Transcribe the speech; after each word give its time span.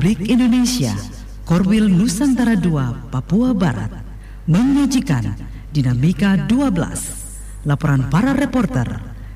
Republik 0.00 0.32
Indonesia, 0.32 0.96
Korwil 1.44 1.92
Nusantara 1.92 2.56
II, 2.56 3.12
Papua 3.12 3.52
Barat, 3.52 4.00
menyajikan 4.48 5.36
Dinamika 5.76 6.40
12. 6.48 7.68
Laporan 7.68 8.08
para 8.08 8.32
reporter 8.32 8.88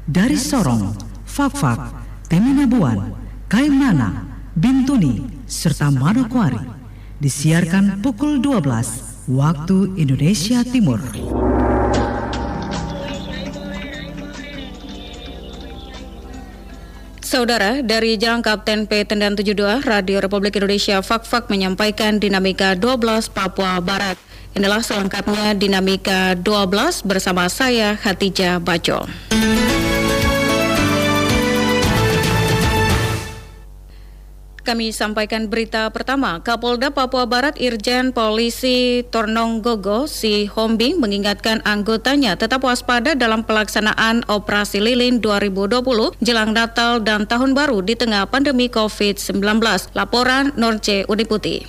dari 0.09 0.41
Sorong, 0.41 0.97
Fakfak, 1.29 1.93
Teminabuan, 2.33 3.13
Kaimana, 3.45 4.25
Bintuni, 4.57 5.45
serta 5.45 5.93
Manokwari. 5.93 6.65
Disiarkan 7.21 8.01
pukul 8.01 8.41
12 8.41 9.29
waktu 9.29 10.01
Indonesia 10.01 10.65
Timur. 10.65 11.05
Saudara, 17.35 17.83
dari 17.83 18.15
Jalan 18.15 18.47
Kapten 18.47 18.87
P 18.87 19.03
Tendan 19.03 19.35
72, 19.35 19.83
Radio 19.83 20.23
Republik 20.23 20.55
Indonesia 20.55 21.03
Fak-Fak 21.03 21.51
menyampaikan 21.51 22.23
Dinamika 22.23 22.79
12 22.79 23.27
Papua 23.27 23.83
Barat. 23.83 24.15
Inilah 24.55 24.79
selengkapnya 24.79 25.59
Dinamika 25.59 26.39
12 26.39 27.03
bersama 27.03 27.51
saya 27.51 27.99
Hatijah 27.99 28.63
Baco. 28.63 29.11
Kami 34.65 34.97
sampaikan 34.97 35.53
berita 35.53 35.93
pertama. 35.93 36.41
Kapolda 36.41 36.89
Papua 36.89 37.29
Barat 37.29 37.61
Irjen 37.61 38.17
Polisi 38.17 39.05
Tornong 39.13 39.61
Gogo 39.61 40.09
Si 40.09 40.49
Hombing 40.49 41.05
mengingatkan 41.05 41.61
anggotanya 41.69 42.33
tetap 42.41 42.65
waspada 42.65 43.13
dalam 43.13 43.45
pelaksanaan 43.45 44.25
Operasi 44.25 44.81
Lilin 44.81 45.21
2020 45.21 46.17
jelang 46.25 46.57
Natal 46.57 47.05
dan 47.05 47.29
Tahun 47.29 47.53
Baru 47.53 47.85
di 47.85 47.93
tengah 47.93 48.25
pandemi 48.25 48.73
COVID-19. 48.73 49.37
Laporan 49.93 50.57
Norce 50.57 51.05
Uniputi. 51.13 51.61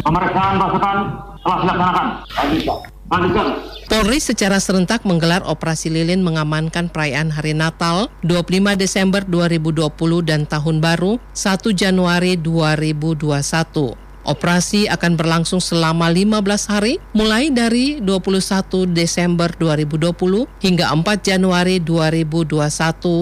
Pemeriksaan 0.00 0.56
pasukan 0.56 0.96
telah 1.44 1.58
dilaksanakan. 1.60 2.06
Polri 3.84 4.18
secara 4.18 4.58
serentak 4.58 5.06
menggelar 5.06 5.46
operasi 5.46 5.86
lilin 5.86 6.26
mengamankan 6.26 6.90
perayaan 6.90 7.30
Hari 7.30 7.54
Natal 7.54 8.10
25 8.26 8.74
Desember 8.74 9.22
2020 9.22 9.86
dan 10.26 10.50
Tahun 10.50 10.82
Baru 10.82 11.22
1 11.30 11.62
Januari 11.78 12.34
2021. 12.34 13.94
Operasi 14.24 14.88
akan 14.88 15.20
berlangsung 15.20 15.60
selama 15.60 16.08
15 16.08 16.72
hari 16.72 16.96
mulai 17.12 17.52
dari 17.52 18.00
21 18.00 18.88
Desember 18.90 19.52
2020 19.52 20.48
hingga 20.64 20.90
4 20.90 21.04
Januari 21.20 21.78
2021 21.78 22.56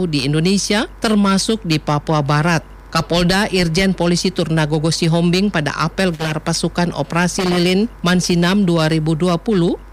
di 0.08 0.24
Indonesia 0.24 0.86
termasuk 1.02 1.60
di 1.66 1.82
Papua 1.82 2.22
Barat. 2.22 2.71
Kapolda 2.92 3.48
Irjen 3.48 3.96
Polisi 3.96 4.28
Turnagogo 4.28 4.92
Sihombing 4.92 5.48
pada 5.48 5.72
apel 5.80 6.12
gelar 6.12 6.44
pasukan 6.44 6.92
Operasi 6.92 7.40
Lilin 7.40 7.88
Mansinam 8.04 8.68
2020, 8.68 9.40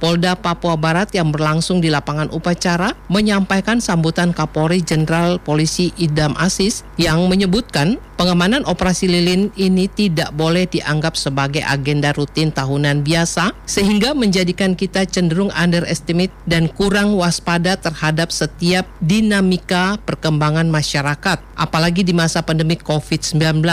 Polda 0.03 0.35
Papua 0.35 0.75
Barat 0.75 1.07
yang 1.15 1.31
berlangsung 1.31 1.79
di 1.79 1.87
lapangan 1.87 2.27
upacara 2.35 2.91
menyampaikan 3.07 3.79
sambutan 3.79 4.35
Kapolri 4.35 4.83
Jenderal 4.83 5.39
Polisi 5.39 5.95
Idam 5.95 6.35
Asis 6.35 6.83
yang 6.99 7.23
menyebutkan 7.31 8.03
Pengamanan 8.19 8.67
operasi 8.67 9.07
lilin 9.07 9.47
ini 9.55 9.87
tidak 9.87 10.35
boleh 10.35 10.67
dianggap 10.67 11.15
sebagai 11.15 11.63
agenda 11.63 12.11
rutin 12.11 12.51
tahunan 12.51 12.99
biasa 12.99 13.55
sehingga 13.63 14.11
menjadikan 14.11 14.75
kita 14.75 15.07
cenderung 15.07 15.47
underestimate 15.55 16.35
dan 16.43 16.67
kurang 16.67 17.15
waspada 17.15 17.79
terhadap 17.79 18.27
setiap 18.27 18.83
dinamika 18.99 19.95
perkembangan 20.03 20.67
masyarakat 20.67 21.39
apalagi 21.55 22.03
di 22.03 22.11
masa 22.11 22.43
pandemi 22.43 22.75
COVID-19. 22.75 23.63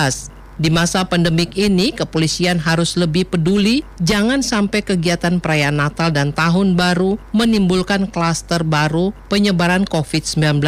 Di 0.56 0.70
masa 0.70 1.02
pandemik 1.04 1.52
ini, 1.58 1.90
kepolisian 1.92 2.62
harus 2.62 2.94
lebih 2.94 3.26
peduli 3.26 3.82
jangan 3.98 4.46
sampai 4.46 4.80
kegiatan 4.80 5.42
perayaan 5.42 5.76
Natal 5.76 6.14
dan 6.14 6.30
Tahun 6.30 6.78
Baru 6.78 7.18
menimbulkan 7.34 8.08
klaster 8.08 8.62
baru 8.62 9.10
penyebaran 9.26 9.84
COVID-19. 9.90 10.62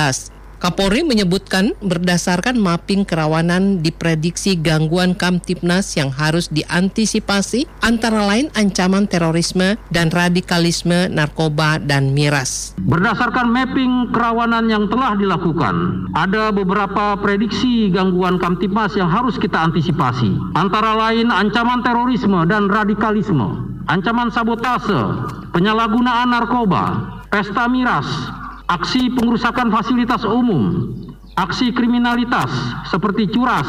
Kapolri 0.58 1.06
menyebutkan 1.06 1.70
berdasarkan 1.78 2.58
mapping 2.58 3.06
kerawanan 3.06 3.78
diprediksi 3.78 4.58
gangguan 4.58 5.14
Kamtipnas 5.14 5.94
yang 5.94 6.10
harus 6.10 6.50
diantisipasi 6.50 7.70
antara 7.78 8.26
lain 8.26 8.50
ancaman 8.58 9.06
terorisme 9.06 9.78
dan 9.94 10.10
radikalisme 10.10 11.06
narkoba 11.14 11.78
dan 11.78 12.10
miras. 12.10 12.74
Berdasarkan 12.82 13.54
mapping 13.54 14.10
kerawanan 14.10 14.66
yang 14.66 14.90
telah 14.90 15.14
dilakukan, 15.14 16.10
ada 16.18 16.50
beberapa 16.50 17.14
prediksi 17.22 17.94
gangguan 17.94 18.42
Kamtipmas 18.42 18.98
yang 18.98 19.06
harus 19.06 19.38
kita 19.38 19.62
antisipasi. 19.62 20.58
Antara 20.58 20.98
lain 20.98 21.30
ancaman 21.30 21.86
terorisme 21.86 22.42
dan 22.50 22.66
radikalisme, 22.66 23.62
ancaman 23.86 24.34
sabotase, 24.34 25.22
penyalahgunaan 25.54 26.34
narkoba, 26.34 27.14
pesta 27.30 27.70
miras, 27.70 28.10
aksi 28.68 29.08
pengerusakan 29.16 29.72
fasilitas 29.72 30.22
umum, 30.28 30.92
aksi 31.40 31.72
kriminalitas 31.72 32.52
seperti 32.92 33.28
curas, 33.32 33.66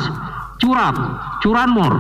curat, 0.60 0.96
curanmor, 1.40 1.94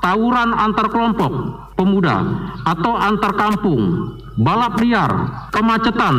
tawuran 0.00 0.56
antar 0.56 0.88
kelompok 0.88 1.32
pemuda 1.76 2.24
atau 2.64 2.96
antar 2.96 3.36
kampung, 3.36 4.16
balap 4.40 4.80
liar, 4.80 5.12
kemacetan, 5.52 6.16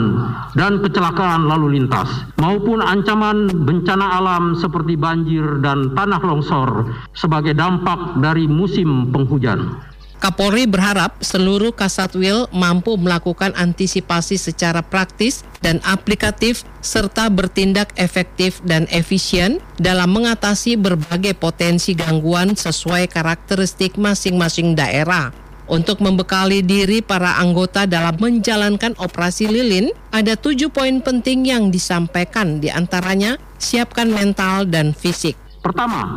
dan 0.53 0.80
kecelakaan 0.86 1.50
lalu 1.50 1.81
lintas, 1.81 2.08
maupun 2.38 2.80
ancaman 2.80 3.50
bencana 3.66 4.22
alam 4.22 4.54
seperti 4.54 4.94
banjir 4.94 5.58
dan 5.66 5.98
tanah 5.98 6.22
longsor 6.22 6.94
sebagai 7.18 7.58
dampak 7.58 8.22
dari 8.22 8.46
musim 8.46 9.09
penghujan. 9.09 9.81
Kapolri 10.18 10.66
berharap 10.66 11.22
seluruh 11.22 11.70
Kasatwil 11.70 12.50
mampu 12.50 12.98
melakukan 12.98 13.54
antisipasi 13.54 14.42
secara 14.42 14.82
praktis 14.82 15.46
dan 15.62 15.78
aplikatif 15.86 16.66
serta 16.82 17.30
bertindak 17.30 17.94
efektif 18.02 18.58
dan 18.66 18.90
efisien 18.90 19.62
dalam 19.78 20.10
mengatasi 20.10 20.74
berbagai 20.74 21.38
potensi 21.38 21.94
gangguan 21.94 22.58
sesuai 22.58 23.06
karakteristik 23.14 23.94
masing-masing 24.02 24.74
daerah. 24.74 25.30
Untuk 25.70 26.02
membekali 26.02 26.66
diri 26.66 27.04
para 27.04 27.38
anggota 27.38 27.86
dalam 27.86 28.18
menjalankan 28.18 28.98
operasi 28.98 29.52
lilin, 29.52 29.94
ada 30.10 30.34
tujuh 30.34 30.74
poin 30.74 30.98
penting 31.04 31.46
yang 31.46 31.70
disampaikan 31.70 32.58
di 32.58 32.74
antaranya 32.74 33.38
siapkan 33.62 34.10
mental 34.10 34.66
dan 34.66 34.98
fisik. 34.98 35.36
Pertama, 35.60 36.08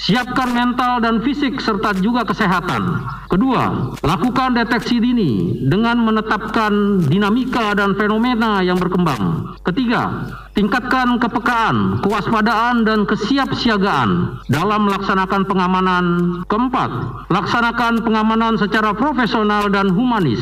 siapkan 0.00 0.56
mental 0.56 1.04
dan 1.04 1.20
fisik 1.20 1.60
serta 1.60 1.92
juga 2.00 2.24
kesehatan. 2.24 3.04
Kedua, 3.28 3.92
lakukan 4.00 4.56
deteksi 4.56 4.96
dini 4.96 5.60
dengan 5.68 6.00
menetapkan 6.00 7.04
dinamika 7.04 7.76
dan 7.76 7.92
fenomena 7.94 8.64
yang 8.64 8.80
berkembang. 8.80 9.54
Ketiga, 9.60 10.32
tingkatkan 10.56 11.20
kepekaan, 11.20 12.00
kewaspadaan 12.00 12.88
dan 12.88 13.04
kesiapsiagaan 13.04 14.40
dalam 14.48 14.88
melaksanakan 14.88 15.44
pengamanan. 15.44 16.04
Keempat, 16.48 16.90
laksanakan 17.28 18.00
pengamanan 18.00 18.56
secara 18.56 18.96
profesional 18.96 19.68
dan 19.68 19.92
humanis. 19.92 20.40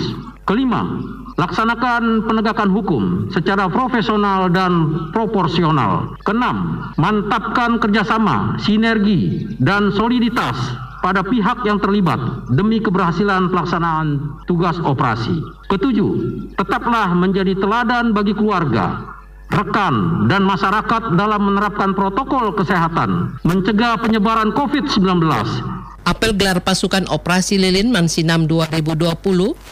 Kelima, 0.48 0.80
laksanakan 1.38 2.26
penegakan 2.26 2.68
hukum 2.74 3.30
secara 3.30 3.70
profesional 3.70 4.50
dan 4.50 5.06
proporsional. 5.14 6.18
Keenam, 6.26 6.90
mantapkan 6.98 7.78
kerjasama, 7.78 8.58
sinergi, 8.58 9.46
dan 9.62 9.94
soliditas 9.94 10.58
pada 10.98 11.22
pihak 11.22 11.62
yang 11.62 11.78
terlibat 11.78 12.18
demi 12.50 12.82
keberhasilan 12.82 13.54
pelaksanaan 13.54 14.34
tugas 14.50 14.74
operasi. 14.82 15.38
Ketujuh, 15.70 16.10
tetaplah 16.58 17.14
menjadi 17.14 17.54
teladan 17.54 18.10
bagi 18.10 18.34
keluarga, 18.34 19.14
rekan, 19.54 20.26
dan 20.26 20.42
masyarakat 20.42 21.14
dalam 21.14 21.54
menerapkan 21.54 21.94
protokol 21.94 22.50
kesehatan, 22.58 23.38
mencegah 23.46 23.94
penyebaran 24.02 24.50
COVID-19, 24.58 25.22
Apel 26.08 26.32
gelar 26.32 26.64
pasukan 26.64 27.04
Operasi 27.12 27.60
Lilin 27.60 27.92
Mansinam 27.92 28.48
2020 28.48 29.12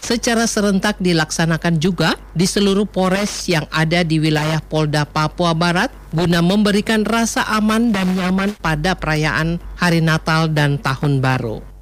secara 0.05 0.45
serentak 0.45 1.01
dilaksanakan 1.01 1.81
juga 1.81 2.13
di 2.37 2.45
seluruh 2.45 2.85
Polres 2.85 3.49
yang 3.49 3.65
ada 3.73 4.05
di 4.05 4.21
wilayah 4.21 4.61
Polda 4.61 5.09
Papua 5.09 5.57
Barat 5.57 5.89
guna 6.13 6.45
memberikan 6.45 7.09
rasa 7.09 7.41
aman 7.49 7.89
dan 7.89 8.13
nyaman 8.13 8.53
pada 8.61 8.93
perayaan 8.93 9.57
Hari 9.81 10.05
Natal 10.05 10.53
dan 10.53 10.77
Tahun 10.77 11.25
Baru. 11.25 11.76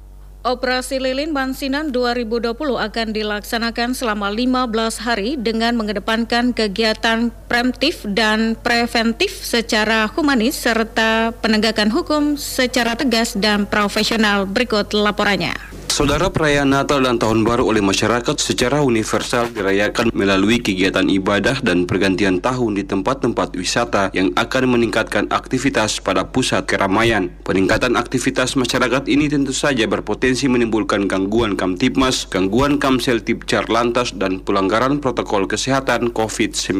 Operasi 0.45 1.01
Lilin 1.01 1.33
Mansinan 1.33 1.89
2020 1.89 2.53
akan 2.77 3.07
dilaksanakan 3.17 3.97
selama 3.97 4.29
15 4.29 5.01
hari 5.01 5.41
dengan 5.41 5.73
mengedepankan 5.73 6.53
kegiatan 6.53 7.33
preventif 7.49 8.05
dan 8.05 8.53
preventif 8.53 9.41
secara 9.41 10.05
humanis 10.05 10.53
serta 10.53 11.33
penegakan 11.41 11.89
hukum 11.89 12.37
secara 12.37 12.93
tegas 12.93 13.33
dan 13.33 13.65
profesional. 13.65 14.45
Berikut 14.45 14.93
laporannya. 14.93 15.84
Saudara 15.95 16.27
perayaan 16.27 16.75
Natal 16.75 16.99
dan 17.07 17.15
Tahun 17.15 17.47
Baru 17.47 17.71
oleh 17.71 17.79
masyarakat 17.79 18.35
secara 18.35 18.83
universal 18.83 19.47
dirayakan 19.47 20.11
melalui 20.11 20.59
kegiatan 20.59 21.07
ibadah 21.07 21.63
dan 21.63 21.87
pergantian 21.87 22.43
tahun 22.43 22.75
di 22.75 22.83
tempat-tempat 22.83 23.55
wisata 23.55 24.11
yang 24.11 24.35
akan 24.35 24.75
meningkatkan 24.75 25.31
aktivitas 25.31 26.03
pada 26.03 26.27
pusat 26.27 26.67
keramaian. 26.67 27.31
Peningkatan 27.47 27.95
aktivitas 27.95 28.59
masyarakat 28.59 29.07
ini 29.07 29.31
tentu 29.31 29.55
saja 29.55 29.87
berpotensi 29.87 30.51
menimbulkan 30.51 31.07
gangguan 31.07 31.55
Kamtipmas, 31.55 32.27
gangguan 32.27 32.75
Kamsel 32.75 33.23
Tipcar 33.23 33.71
Lantas, 33.71 34.11
dan 34.19 34.43
pelanggaran 34.43 34.99
protokol 34.99 35.47
kesehatan 35.47 36.11
COVID-19. 36.11 36.75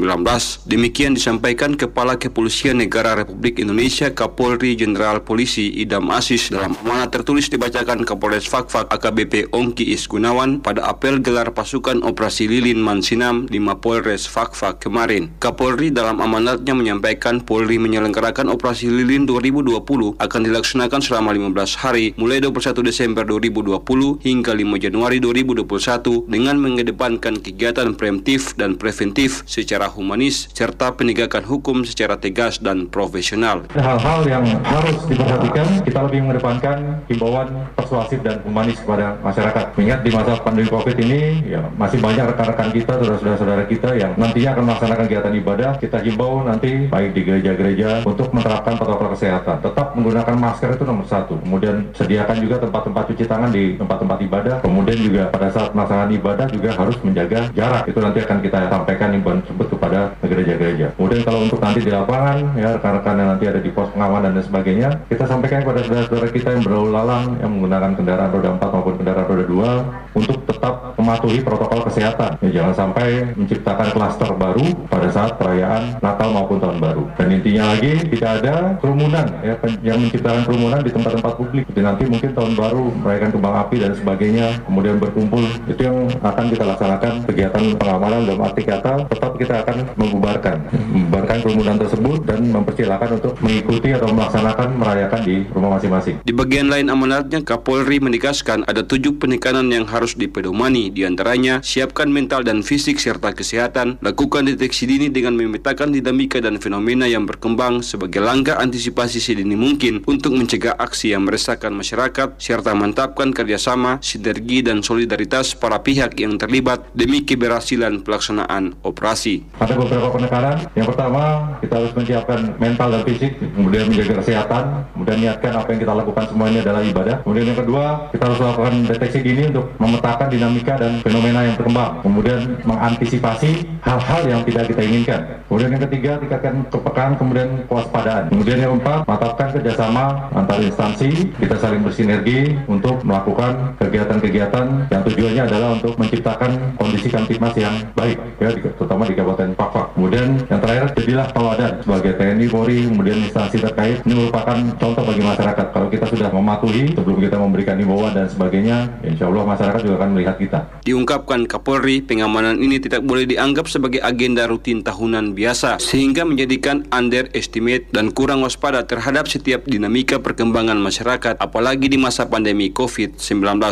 Demikian 0.68 1.16
disampaikan 1.16 1.80
Kepala 1.80 2.20
Kepolisian 2.20 2.84
Negara 2.84 3.16
Republik 3.16 3.64
Indonesia 3.64 4.12
Kapolri 4.12 4.76
Jenderal 4.76 5.24
Polisi 5.24 5.72
Idam 5.80 6.12
Asis 6.12 6.52
dalam 6.52 6.76
amanat 6.84 7.16
tertulis 7.16 7.48
dibacakan 7.48 8.04
Kapolres 8.04 8.52
Fakfak 8.52 9.05
AKBP 9.06 9.54
Ongki 9.54 9.94
Isgunawan 9.94 10.66
pada 10.66 10.90
apel 10.90 11.22
gelar 11.22 11.54
pasukan 11.54 12.02
operasi 12.02 12.50
Lilin 12.50 12.81
Mansinam 12.81 13.46
di 13.46 13.62
Mapolres 13.62 14.25
Fakfak 14.25 14.81
kemarin. 14.81 15.30
Kapolri 15.38 15.94
dalam 15.94 16.18
amanatnya 16.18 16.74
menyampaikan 16.74 17.38
Polri 17.38 17.78
menyelenggarakan 17.78 18.50
operasi 18.50 18.90
Lilin 18.90 19.30
2020 19.30 19.78
akan 20.18 20.42
dilaksanakan 20.42 21.02
selama 21.06 21.38
15 21.38 21.86
hari 21.86 22.18
mulai 22.18 22.42
21 22.42 22.81
Desember 22.81 23.22
2020 23.30 24.25
hingga 24.25 24.57
5 24.57 24.74
Januari 24.81 25.22
2021 25.22 26.25
dengan 26.25 26.58
mengedepankan 26.58 27.46
kegiatan 27.46 27.94
preemptif 27.94 28.58
dan 28.58 28.74
preventif 28.74 29.46
secara 29.46 29.86
humanis 29.86 30.50
serta 30.58 30.98
penegakan 30.98 31.46
hukum 31.46 31.86
secara 31.86 32.18
tegas 32.18 32.58
dan 32.58 32.90
profesional. 32.90 33.69
Hal-hal 33.69 34.25
yang 34.25 34.50
harus 34.66 34.98
diperhatikan, 35.06 35.86
kita 35.86 36.00
lebih 36.10 36.25
mengedepankan 36.25 37.06
himbauan 37.06 37.69
persuasif 37.78 38.18
dan 38.25 38.42
humanis 38.42 38.81
masyarakat. 39.24 39.66
Mengingat 39.76 40.00
di 40.06 40.10
masa 40.14 40.32
pandemi 40.40 40.70
COVID 40.70 40.98
ini, 41.02 41.22
ya 41.48 41.62
masih 41.76 42.00
banyak 42.00 42.26
rekan-rekan 42.36 42.70
kita, 42.72 42.94
saudara-saudara 43.00 43.64
kita 43.68 43.90
yang 43.98 44.12
nantinya 44.16 44.50
akan 44.56 44.64
melaksanakan 44.72 45.04
kegiatan 45.10 45.34
ibadah. 45.36 45.72
Kita 45.80 45.98
himbau 46.02 46.44
nanti 46.46 46.88
baik 46.88 47.12
di 47.12 47.22
gereja-gereja 47.26 47.90
untuk 48.08 48.32
menerapkan 48.32 48.80
protokol 48.80 49.12
kesehatan. 49.14 49.60
Tetap 49.64 49.88
menggunakan 49.98 50.36
masker 50.40 50.70
itu 50.76 50.84
nomor 50.88 51.06
satu. 51.08 51.36
Kemudian 51.42 51.90
sediakan 51.96 52.38
juga 52.40 52.56
tempat-tempat 52.62 53.04
cuci 53.12 53.26
tangan 53.26 53.50
di 53.52 53.76
tempat-tempat 53.76 54.18
ibadah. 54.24 54.56
Kemudian 54.64 55.00
juga 55.00 55.24
pada 55.32 55.48
saat 55.52 55.72
melaksanakan 55.76 56.12
ibadah 56.16 56.48
juga 56.52 56.70
harus 56.76 56.98
menjaga 57.04 57.40
jarak. 57.52 57.84
Itu 57.90 58.00
nanti 58.00 58.20
akan 58.24 58.38
kita 58.42 58.58
sampaikan 58.72 59.10
imbauan 59.16 59.40
tersebut 59.44 59.68
kepada 59.78 60.00
gereja-gereja. 60.24 60.88
Kemudian 60.96 61.22
kalau 61.24 61.40
untuk 61.46 61.60
nanti 61.62 61.80
di 61.82 61.92
lapangan, 61.92 62.38
ya 62.56 62.68
rekan-rekan 62.78 63.16
yang 63.16 63.30
nanti 63.36 63.46
ada 63.50 63.60
di 63.60 63.70
pos 63.72 63.90
pengamanan 63.92 64.32
dan 64.36 64.44
sebagainya, 64.44 64.90
kita 65.08 65.26
sampaikan 65.26 65.64
kepada 65.64 65.80
saudara-saudara 65.86 66.28
kita 66.32 66.50
yang 66.56 66.64
berlalu 66.64 66.90
lalang 66.92 67.26
yang 67.40 67.52
menggunakan 67.52 67.92
kendaraan 67.96 68.30
roda 68.32 68.50
4 68.58 68.75
maupun 68.75 69.00
kendaraan 69.00 69.27
roda 69.31 69.45
2 69.48 70.19
untuk 70.19 70.38
tetap 70.44 70.95
mematuhi 71.00 71.39
protokol 71.39 71.88
kesehatan. 71.88 72.36
Ya, 72.44 72.50
jangan 72.62 72.74
sampai 72.75 73.07
menciptakan 73.36 73.88
klaster 73.95 74.30
baru 74.36 74.68
pada 74.92 75.07
saat 75.07 75.39
perayaan 75.39 76.04
Natal 76.04 76.30
maupun 76.36 76.60
Tahun 76.60 76.80
Baru. 76.83 77.07
Dan 77.16 77.39
intinya 77.39 77.72
lagi 77.72 78.04
tidak 78.12 78.44
ada 78.44 78.56
kerumunan 78.83 79.27
ya, 79.39 79.56
yang 79.83 80.00
menciptakan 80.04 80.44
kerumunan 80.44 80.80
di 80.83 80.92
tempat-tempat 80.92 81.33
publik. 81.39 81.63
Jadi 81.72 81.81
nanti 81.83 82.04
mungkin 82.10 82.31
Tahun 82.36 82.54
Baru 82.56 82.92
merayakan 83.00 83.30
kembang 83.31 83.56
api 83.63 83.75
dan 83.80 83.92
sebagainya, 83.95 84.48
kemudian 84.68 85.00
berkumpul 85.00 85.44
itu 85.69 85.81
yang 85.83 86.12
akan 86.19 86.45
kita 86.51 86.63
laksanakan 86.68 87.13
kegiatan 87.30 87.63
pengamanan 87.80 88.22
dalam 88.27 88.42
arti 88.44 88.63
kata 88.66 89.07
tetap 89.07 89.31
kita 89.39 89.62
akan 89.63 89.77
membubarkan, 89.95 90.57
membubarkan 90.92 91.38
kerumunan 91.45 91.75
tersebut 91.80 92.19
dan 92.25 92.39
mempersilahkan 92.50 93.10
untuk 93.22 93.33
mengikuti 93.39 93.89
atau 93.94 94.10
melaksanakan 94.10 94.68
merayakan 94.75 95.22
di 95.22 95.36
rumah 95.54 95.77
masing-masing. 95.77 96.16
Di 96.25 96.33
bagian 96.33 96.68
lain 96.68 96.89
amanatnya, 96.89 97.39
Kapolri 97.45 98.01
menegaskan 98.01 98.65
ada 98.66 98.82
tujuh 98.82 99.22
penekanan 99.22 99.70
yang 99.70 99.86
harus 99.86 100.18
dipedomani, 100.18 100.90
di 100.90 101.06
antaranya 101.06 101.62
siapkan 101.62 102.10
mental 102.10 102.42
dan 102.42 102.66
fisik 102.66 102.98
serta 102.98 103.32
kesehatan, 103.32 104.02
lakukan 104.02 104.50
deteksi 104.50 104.90
dini 104.90 105.14
dengan 105.14 105.38
memetakan 105.38 105.94
dinamika 105.94 106.42
dan 106.42 106.58
fenomena 106.58 107.06
yang 107.06 107.30
berkembang 107.30 107.86
sebagai 107.86 108.26
langkah 108.26 108.58
antisipasi 108.58 109.22
sedini 109.22 109.54
mungkin 109.54 110.02
untuk 110.10 110.34
mencegah 110.34 110.74
aksi 110.82 111.14
yang 111.14 111.30
meresahkan 111.30 111.70
masyarakat, 111.70 112.42
serta 112.42 112.74
mantapkan 112.74 113.30
kerjasama, 113.30 114.02
sinergi, 114.02 114.66
dan 114.66 114.82
solidaritas 114.82 115.54
para 115.54 115.78
pihak 115.86 116.18
yang 116.18 116.42
terlibat 116.42 116.82
demi 116.98 117.22
keberhasilan 117.22 118.02
pelaksanaan 118.02 118.74
operasi. 118.82 119.46
Ada 119.62 119.78
beberapa 119.78 120.10
penekanan. 120.10 120.66
Yang 120.74 120.88
pertama, 120.96 121.22
kita 121.62 121.74
harus 121.78 121.94
menyiapkan 121.94 122.40
mental 122.58 122.88
dan 122.98 123.02
fisik, 123.06 123.38
kemudian 123.38 123.86
menjaga 123.94 124.14
kesehatan, 124.26 124.64
kemudian 124.98 125.18
niatkan 125.22 125.54
apa 125.54 125.68
yang 125.70 125.80
kita 125.86 125.94
lakukan 125.94 126.24
semuanya 126.34 126.60
adalah 126.66 126.82
ibadah. 126.82 127.16
Kemudian 127.22 127.46
yang 127.54 127.60
kedua, 127.62 127.86
kita 128.10 128.24
harus 128.26 128.40
lakukan 128.56 128.88
deteksi 128.88 129.19
dini 129.19 129.52
untuk 129.52 129.68
memetakan 129.84 130.31
dinamika 130.31 130.80
dan 130.80 131.04
fenomena 131.04 131.44
yang 131.44 131.56
berkembang. 131.60 132.00
Kemudian 132.00 132.40
mengantisipasi 132.63 133.52
hal-hal 133.84 134.22
yang 134.24 134.42
tidak 134.48 134.72
kita 134.72 134.81
inginkan. 134.88 135.22
Kemudian 135.52 135.69
yang 135.75 135.84
ketiga, 135.92 136.12
tingkatkan 136.24 136.56
kepekaan, 136.72 137.12
kemudian 137.19 137.50
kewaspadaan. 137.68 138.24
Kemudian 138.31 138.57
yang 138.63 138.72
keempat, 138.80 139.00
mantapkan 139.04 139.48
kerjasama 139.52 140.04
antar 140.31 140.57
instansi, 140.63 141.36
kita 141.36 141.56
saling 141.60 141.84
bersinergi 141.84 142.56
untuk 142.72 143.04
melakukan 143.04 143.75
kegiatan-kegiatan 143.84 144.66
yang 144.88 145.01
tujuannya 145.04 145.44
adalah 145.51 145.69
untuk 145.75 145.94
menciptakan 146.00 146.51
kondisi 146.80 147.08
kamtipmas 147.12 147.54
yang 147.60 147.75
baik, 147.92 148.18
ya, 148.40 148.50
terutama 148.56 149.04
di 149.04 149.13
Kabupaten 149.19 149.51
Pakpak. 149.60 149.86
Kemudian 150.00 150.40
terakhir, 150.66 150.98
jadilah 150.98 151.28
tawadan 151.30 151.74
sebagai 151.86 152.12
TNI, 152.18 152.46
Polri, 152.50 152.90
kemudian 152.90 153.18
instansi 153.22 153.62
terkait. 153.62 154.02
Ini 154.02 154.14
merupakan 154.18 154.58
contoh 154.82 155.04
bagi 155.06 155.22
masyarakat. 155.22 155.66
Kalau 155.70 155.88
kita 155.94 156.06
sudah 156.10 156.30
mematuhi 156.34 156.98
sebelum 156.98 157.18
kita 157.22 157.38
memberikan 157.38 157.78
himbauan 157.78 158.18
dan 158.18 158.26
sebagainya, 158.26 158.90
ya 159.06 159.08
insya 159.14 159.30
Allah 159.30 159.46
masyarakat 159.46 159.80
juga 159.86 159.96
akan 160.02 160.10
melihat 160.18 160.36
kita. 160.42 160.60
Diungkapkan 160.82 161.46
Kapolri, 161.46 162.02
pengamanan 162.02 162.58
ini 162.58 162.82
tidak 162.82 163.06
boleh 163.06 163.30
dianggap 163.30 163.70
sebagai 163.70 164.02
agenda 164.02 164.50
rutin 164.50 164.82
tahunan 164.82 165.38
biasa, 165.38 165.78
sehingga 165.78 166.26
menjadikan 166.26 166.82
underestimate 166.90 167.94
dan 167.94 168.10
kurang 168.10 168.42
waspada 168.42 168.82
terhadap 168.82 169.30
setiap 169.30 169.70
dinamika 169.70 170.18
perkembangan 170.18 170.82
masyarakat, 170.82 171.38
apalagi 171.38 171.94
di 171.94 172.02
masa 172.02 172.26
pandemi 172.26 172.74
COVID-19 172.74 173.22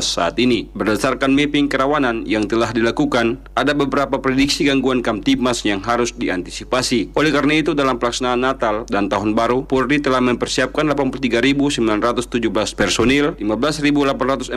saat 0.05 0.37
ini. 0.37 0.69
Berdasarkan 0.77 1.33
mapping 1.33 1.65
kerawanan 1.65 2.29
yang 2.29 2.45
telah 2.45 2.69
dilakukan, 2.69 3.41
ada 3.57 3.73
beberapa 3.73 4.21
prediksi 4.21 4.69
gangguan 4.69 5.01
Kamtipmas 5.01 5.65
yang 5.65 5.81
harus 5.81 6.13
diantisipasi. 6.13 6.82
Oleh 7.15 7.31
karena 7.31 7.55
itu, 7.55 7.71
dalam 7.71 7.95
pelaksanaan 7.95 8.41
Natal 8.43 8.83
dan 8.91 9.07
Tahun 9.07 9.31
Baru, 9.31 9.63
Polri 9.63 10.03
telah 10.03 10.19
mempersiapkan 10.19 10.83
83.917 10.91 11.79
personil, 12.75 13.39
15.842 13.39 14.51